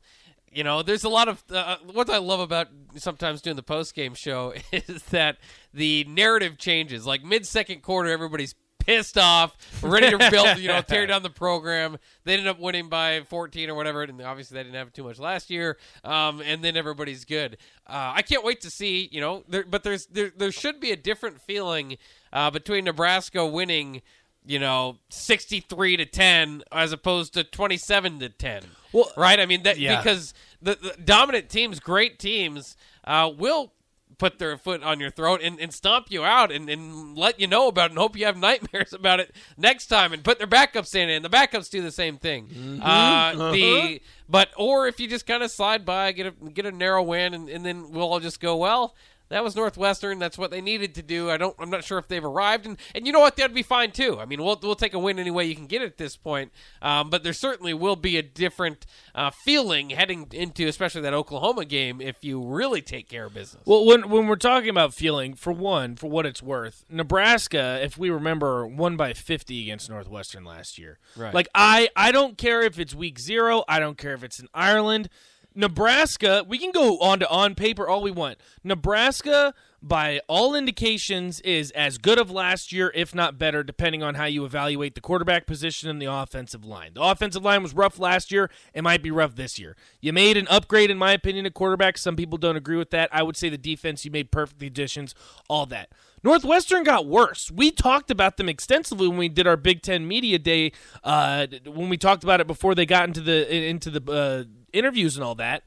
you 0.52 0.64
know, 0.64 0.84
there's 0.84 1.04
a 1.04 1.10
lot 1.10 1.28
of 1.28 1.44
uh, 1.52 1.78
what 1.92 2.10
I 2.10 2.20
love 2.20 2.40
about 2.40 2.68
sometimes 2.96 3.42
doing 3.42 3.56
the 3.56 3.64
post 3.64 3.96
game 3.96 4.14
show 4.14 4.54
is 4.72 5.04
that 5.10 5.38
the 5.74 6.06
narrative 6.08 6.58
changes. 6.58 7.06
Like 7.06 7.24
mid 7.24 7.46
second 7.48 7.82
quarter, 7.82 8.10
everybody's 8.10 8.54
pissed 8.86 9.17
off, 9.17 9.56
ready 9.82 10.10
to 10.10 10.17
build, 10.30 10.58
you 10.58 10.67
know, 10.67 10.82
tear 10.82 11.08
down 11.08 11.24
the 11.24 11.30
program. 11.30 11.98
They 12.24 12.34
ended 12.34 12.48
up 12.48 12.60
winning 12.60 12.89
by 12.89 13.22
14 13.22 13.69
or 13.69 13.76
whatever, 13.76 14.04
and 14.04 14.22
obviously 14.22 14.56
they 14.56 14.63
didn't 14.63 14.76
have 14.76 14.93
too 14.93 15.04
much 15.04 15.19
last 15.19 15.50
year. 15.50 15.78
Um, 16.04 16.41
and 16.41 16.63
then 16.63 16.76
everybody's 16.76 17.26
good. 17.26 17.58
Uh, 17.88 18.13
I 18.15 18.22
can't 18.22 18.43
wait 18.43 18.62
to 18.62 18.69
see, 18.69 19.10
you 19.12 19.22
know, 19.22 19.43
there, 19.48 19.63
but 19.63 19.84
there's 19.84 20.06
there, 20.08 20.32
there 20.36 20.52
should 20.52 20.80
be 20.80 20.91
a 20.91 20.96
different 20.96 21.41
feeling 21.41 21.98
uh, 22.32 22.52
between 22.52 22.86
Nebraska 22.86 23.46
winning, 23.46 24.02
you 24.46 24.60
know, 24.60 24.98
63 25.10 25.98
to 25.98 26.06
10 26.06 26.63
as 26.72 26.91
opposed 26.91 27.34
to 27.34 27.43
27 27.43 28.19
to 28.19 28.30
10. 28.30 28.63
Well, 28.91 29.12
right? 29.17 29.39
I 29.39 29.46
mean 29.46 29.63
that 29.63 29.80
yeah. 29.80 29.98
because 29.98 30.34
the, 30.62 30.76
the 30.76 30.96
dominant 31.04 31.50
teams, 31.50 31.80
great 31.80 32.19
teams, 32.19 32.76
uh, 33.06 33.32
will 33.36 33.74
put 34.17 34.39
their 34.39 34.58
foot 34.58 34.84
on 34.84 34.99
your 34.99 35.10
throat 35.10 35.41
and, 35.43 35.60
and 35.60 35.73
stomp 35.73 36.08
you 36.10 36.23
out 36.23 36.52
and, 36.52 36.69
and 36.69 37.17
let 37.17 37.39
you 37.39 37.47
know 37.47 37.67
about 37.67 37.86
it 37.86 37.91
and 37.91 37.99
hope 37.99 38.15
you 38.17 38.26
have 38.26 38.38
nightmares 38.49 38.93
about 38.93 39.19
it 39.19 39.36
next 39.58 39.88
time 39.88 40.13
and 40.13 40.23
put 40.23 40.38
their 40.38 40.47
backups 40.47 40.95
in 40.95 41.10
and 41.10 41.23
the 41.23 41.30
backups 41.30 41.69
do 41.69 41.82
the 41.82 41.91
same 41.91 42.17
thing. 42.17 42.47
Mm-hmm. 42.47 42.82
Uh, 42.82 42.86
uh-huh. 42.86 43.52
The 43.52 44.02
but 44.30 44.49
or 44.58 44.88
if 44.88 44.99
you 44.99 45.08
just 45.08 45.26
kind 45.26 45.43
of 45.43 45.52
slide 45.52 45.86
by, 45.86 46.12
get 46.12 46.28
a 46.28 46.49
get 46.49 46.65
a 46.65 46.71
narrow 46.71 47.04
win 47.04 47.34
and, 47.34 47.49
and 47.49 47.65
then 47.65 47.91
we'll 47.91 48.12
all 48.12 48.19
just 48.19 48.39
go 48.39 48.58
well. 48.58 48.95
That 49.30 49.44
was 49.44 49.56
Northwestern. 49.56 50.20
That's 50.20 50.38
what 50.38 50.52
they 50.52 50.62
needed 50.62 50.96
to 50.96 51.02
do. 51.02 51.30
I 51.30 51.38
don't. 51.38 51.56
I'm 51.60 51.70
not 51.70 51.84
sure 51.84 51.98
if 51.98 52.08
they've 52.08 52.24
arrived, 52.24 52.66
and 52.66 52.78
and 52.94 53.08
you 53.08 53.14
know 53.14 53.20
what? 53.20 53.36
That'd 53.36 53.56
be 53.56 53.64
fine 53.64 53.92
too. 53.92 54.20
I 54.20 54.26
mean, 54.26 54.44
we'll 54.44 54.60
we'll 54.62 54.76
take 54.76 54.94
a 54.94 55.00
win 55.00 55.20
any 55.20 55.32
way 55.32 55.46
you 55.46 55.56
can 55.56 55.68
get 55.68 55.82
at 55.82 55.98
this 55.98 56.16
point. 56.16 56.52
Um, 56.82 57.10
but 57.10 57.24
there 57.24 57.34
certainly 57.34 57.74
will 57.74 57.96
be 57.96 58.18
a 58.18 58.22
different 58.22 58.86
uh, 59.16 59.32
feeling 59.32 59.90
heading 59.92 60.28
into, 60.32 60.68
especially 60.68 61.02
that 61.02 61.14
Oklahoma 61.14 61.66
game, 61.66 62.02
if 62.02 62.24
you 62.24 62.44
really 62.44 62.82
take 62.82 63.10
care 63.10 63.26
of 63.26 63.34
business. 63.34 63.64
Well, 63.66 63.86
when 63.86 64.10
when 64.10 64.28
we're 64.28 64.36
talking 64.36 64.70
about 64.70 64.94
feeling, 64.94 65.34
for 65.34 65.52
one, 65.52 65.96
for 65.96 66.10
what 66.10 66.26
it's 66.26 66.44
worth, 66.44 66.86
Nebraska, 66.90 67.80
if 67.82 67.98
we 67.98 68.10
remember, 68.10 68.68
won 68.68 68.98
by 68.98 69.14
50 69.14 69.62
against 69.62 69.90
Northwestern 69.90 70.44
last 70.44 70.78
year. 70.78 71.00
Right. 71.16 71.34
Like 71.34 71.48
I, 71.56 71.90
I 71.96 72.12
don't 72.12 72.38
care 72.38 72.62
if 72.62 72.80
it's 72.80 72.94
week 72.94 73.20
zero. 73.20 73.64
I 73.68 73.80
don't 73.80 73.98
care 73.98 74.14
if 74.14 74.24
it's 74.24 74.40
in 74.40 74.48
Ireland. 74.54 75.10
Nebraska, 75.56 76.44
we 76.48 76.58
can 76.58 76.72
go 76.72 76.98
on 77.00 77.20
to 77.20 77.30
on 77.30 77.56
paper 77.56 77.88
all 77.88 78.02
we 78.02 78.12
want. 78.12 78.38
Nebraska, 78.63 79.54
by 79.84 80.22
all 80.30 80.56
indications, 80.56 81.41
is 81.41 81.69
as 81.72 81.98
good 81.98 82.17
of 82.17 82.32
last 82.32 82.72
year, 82.72 82.91
if 82.96 83.13
not 83.13 83.38
better, 83.38 83.63
depending 83.63 84.02
on 84.02 84.15
how 84.15 84.26
you 84.26 84.46
evaluate 84.46 84.96
the 84.96 85.02
quarterback 85.02 85.46
position 85.46 85.89
and 85.89 86.02
the 86.02 86.06
offensive 86.06 86.63
line. 86.63 86.93
The 86.93 87.02
offensive 87.02 87.43
line 87.43 87.62
was 87.62 87.74
rough 87.74 88.00
last 88.00 88.32
year. 88.32 88.50
It 88.74 88.82
might 88.82 89.04
be 89.04 89.12
rough 89.12 89.36
this 89.36 89.60
year. 89.60 89.76
You 90.00 90.13
made 90.13 90.38
an 90.38 90.48
upgrade, 90.48 90.89
in 90.89 90.98
my 90.98 91.12
opinion, 91.12 91.46
at 91.46 91.54
quarterback. 91.54 91.98
Some 91.98 92.15
people 92.15 92.38
don't 92.38 92.56
agree 92.56 92.78
with 92.78 92.91
that. 92.91 93.10
I 93.12 93.24
would 93.24 93.36
say 93.36 93.50
the 93.50 93.58
defense, 93.58 94.06
you 94.06 94.12
made 94.12 94.32
perfect 94.32 94.63
additions, 94.63 95.13
all 95.50 95.65
that. 95.65 95.89
Northwestern 96.24 96.84
got 96.84 97.06
worse. 97.06 97.52
We 97.52 97.69
talked 97.69 98.10
about 98.10 98.38
them 98.38 98.48
extensively 98.48 99.10
when 99.10 99.17
we 99.17 99.28
did 99.28 99.46
our 99.46 99.58
Big 99.58 99.82
Ten 99.82 100.08
Media 100.08 100.39
Day. 100.39 100.72
Uh, 101.04 101.48
when 101.65 101.89
we 101.89 101.98
talked 101.98 102.24
about 102.24 102.39
it 102.39 102.48
before 102.48 102.74
they 102.74 102.86
got 102.86 103.10
into 103.10 103.19
the 103.19 103.54
into 103.54 103.89
the 103.89 104.12
uh, 104.12 104.43
interviews 104.72 105.17
and 105.17 105.26
all 105.26 105.36
that. 105.36 105.63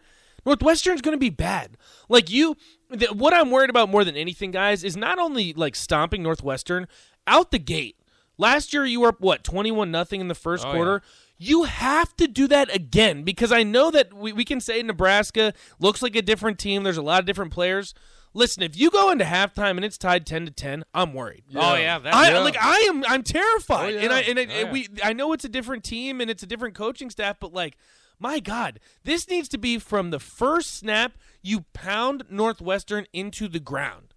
Northwestern's 0.47 1.03
going 1.03 1.15
to 1.17 1.21
be 1.21 1.29
bad. 1.29 1.77
Like 2.09 2.31
you, 2.31 2.57
th- 2.93 3.13
what 3.13 3.33
I'm 3.35 3.51
worried 3.51 3.71
about 3.71 3.89
more 3.89 4.05
than 4.05 4.17
anything, 4.17 4.51
guys, 4.51 4.85
is 4.85 4.97
not 4.97 5.19
only 5.19 5.53
like 5.53 5.75
stomping 5.77 6.23
Northwestern 6.23 6.87
out 7.27 7.51
the 7.51 7.59
gate. 7.59 7.97
Last 8.39 8.73
year 8.75 8.85
you 8.85 9.01
were 9.01 9.09
up 9.09 9.21
what 9.21 9.43
21 9.45 9.91
nothing 9.91 10.21
in 10.21 10.29
the 10.29 10.35
first 10.35 10.65
Oh, 10.67 10.73
quarter. 10.73 11.03
You 11.39 11.65
have 11.65 12.15
to 12.17 12.27
do 12.29 12.47
that 12.49 12.75
again 12.75 13.23
because 13.23 13.53
I 13.53 13.63
know 13.63 13.91
that 13.91 14.13
we, 14.15 14.33
we 14.33 14.45
can 14.45 14.61
say 14.61 14.83
Nebraska 14.83 15.53
looks 15.79 16.03
like 16.03 16.17
a 16.17 16.23
different 16.23 16.59
team. 16.59 16.83
There's 16.83 16.97
a 16.97 17.03
lot 17.03 17.21
of 17.21 17.27
different 17.27 17.53
players. 17.53 17.95
Listen, 18.35 18.63
if 18.63 18.77
you 18.79 18.91
go 18.91 19.11
into 19.11 19.25
halftime 19.25 19.77
and 19.77 19.85
it's 19.85 19.97
tied 19.97 20.27
10 20.27 20.47
to 20.47 20.51
10, 20.53 20.85
I'm 20.95 21.15
worried. 21.15 21.45
Oh 21.55 21.75
yeah, 21.75 21.99
that, 21.99 22.15
I 22.15 22.31
Yeah. 22.33 22.39
like 22.41 22.57
I 22.61 22.77
am 22.91 23.03
I'm 23.09 23.23
terrified. 23.23 23.95
Oh, 23.95 23.97
yeah. 23.99 24.01
And 24.05 24.13
I 24.13 24.23
oh, 24.23 24.31
and, 24.31 24.39
I, 24.39 24.43
Oh, 24.45 24.47
yeah. 24.67 24.71
we 24.73 24.89
I 25.03 25.13
know 25.15 25.33
it's 25.33 25.45
a 25.47 25.49
different 25.49 25.85
team 25.85 26.21
and 26.21 26.31
it's 26.31 26.43
a 26.43 26.47
different 26.47 26.75
coaching 26.75 27.09
staff, 27.09 27.37
but 27.41 27.55
like 27.55 27.79
my 28.19 28.41
God, 28.41 28.81
this 29.05 29.29
needs 29.29 29.49
to 29.51 29.59
be 29.59 29.79
from 29.79 30.11
the 30.11 30.19
first 30.21 30.75
snap 30.75 31.19
you 31.43 31.65
pound 31.73 32.25
Northwestern 32.31 33.07
into 33.13 33.49
the 33.49 33.61
ground. 33.61 34.15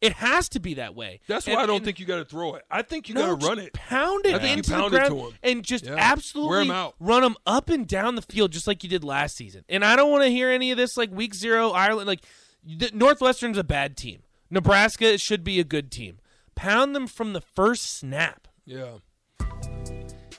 It 0.00 0.14
has 0.14 0.48
to 0.48 0.58
be 0.58 0.74
that 0.74 0.96
way. 0.96 1.20
That's 1.28 1.46
why 1.46 1.52
And- 1.52 1.62
I 1.62 1.66
don't 1.66 1.84
think 1.84 2.00
you 2.00 2.06
got 2.06 2.16
to 2.16 2.24
throw 2.24 2.54
it. 2.54 2.64
I 2.68 2.82
think 2.82 3.08
you 3.08 3.14
no, 3.14 3.36
got 3.36 3.40
to 3.40 3.46
run 3.46 3.58
it. 3.60 3.72
Pound 3.72 4.26
it 4.26 4.42
you 4.42 4.48
into 4.48 4.70
the 4.70 4.88
ground 4.88 5.34
and 5.44 5.62
just 5.64 5.84
Yeah. 5.84 5.94
absolutely 5.96 6.70
out. 6.72 6.96
run 6.98 7.22
them 7.22 7.36
up 7.46 7.68
and 7.68 7.86
down 7.86 8.16
the 8.16 8.22
field 8.22 8.50
just 8.50 8.66
like 8.66 8.82
you 8.82 8.88
did 8.88 9.04
last 9.04 9.36
season. 9.36 9.64
And 9.68 9.84
I 9.84 9.94
don't 9.94 10.10
want 10.10 10.24
to 10.24 10.30
hear 10.30 10.50
any 10.50 10.72
of 10.72 10.76
this 10.76 10.96
like 10.96 11.12
week 11.12 11.34
zero 11.34 11.70
Ireland. 11.70 12.08
Like 12.08 12.24
the, 12.64 12.90
Northwestern's 12.92 13.58
a 13.58 13.62
bad 13.64 13.96
team. 13.96 14.22
Nebraska 14.50 15.18
should 15.18 15.44
be 15.44 15.60
a 15.60 15.64
good 15.64 15.92
team. 15.92 16.18
Pound 16.56 16.96
them 16.96 17.06
from 17.06 17.32
the 17.32 17.40
first 17.40 17.84
snap. 17.96 18.48
Yeah. 18.64 18.94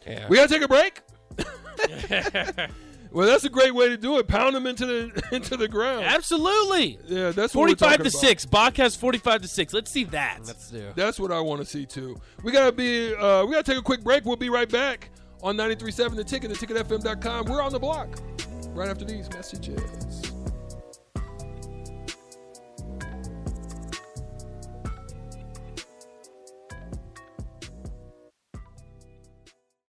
Yeah. 0.06 0.28
We 0.28 0.36
got 0.36 0.50
to 0.50 0.54
take 0.54 0.62
a 0.62 0.68
break. 0.68 1.02
well, 3.14 3.26
that's 3.28 3.44
a 3.46 3.50
great 3.50 3.74
way 3.74 3.88
to 3.90 3.96
do 3.98 4.18
it. 4.18 4.28
Pound 4.28 4.56
them 4.56 4.68
into 4.68 4.86
the 4.86 5.24
into 5.32 5.56
the 5.56 5.68
ground. 5.68 6.04
Absolutely. 6.06 7.00
Yeah, 7.06 7.32
that's 7.32 7.56
what 7.56 7.62
we're 7.62 7.68
Forty-five 7.76 7.96
to 7.98 8.02
about. 8.02 8.12
six. 8.12 8.46
Bach 8.46 8.76
has 8.78 8.96
forty-five 8.96 9.42
to 9.44 9.48
six. 9.48 9.74
Let's 9.74 9.92
see 9.92 10.04
that. 10.06 10.40
Let's 10.46 10.70
do. 10.72 10.92
That's 10.96 11.20
what 11.20 11.32
I 11.32 11.40
want 11.40 11.62
to 11.62 11.66
see 11.66 11.86
too. 11.86 12.20
We 12.44 12.52
gotta 12.52 12.72
be. 12.72 13.14
Uh, 13.16 13.46
we 13.46 13.52
gotta 13.54 13.64
take 13.64 13.78
a 13.78 13.82
quick 13.84 14.04
break. 14.04 14.26
We'll 14.26 14.36
be 14.36 14.50
right 14.50 14.70
back 14.70 15.10
on 15.42 15.56
93.7 15.58 16.16
The 16.16 16.24
Ticket, 16.24 16.50
The 16.50 16.56
theticketfm.com. 16.66 17.46
We're 17.46 17.62
on 17.62 17.72
the 17.72 17.80
block 17.80 18.08
right 18.70 18.90
after 18.90 19.06
these 19.06 19.30
messages. 19.30 20.33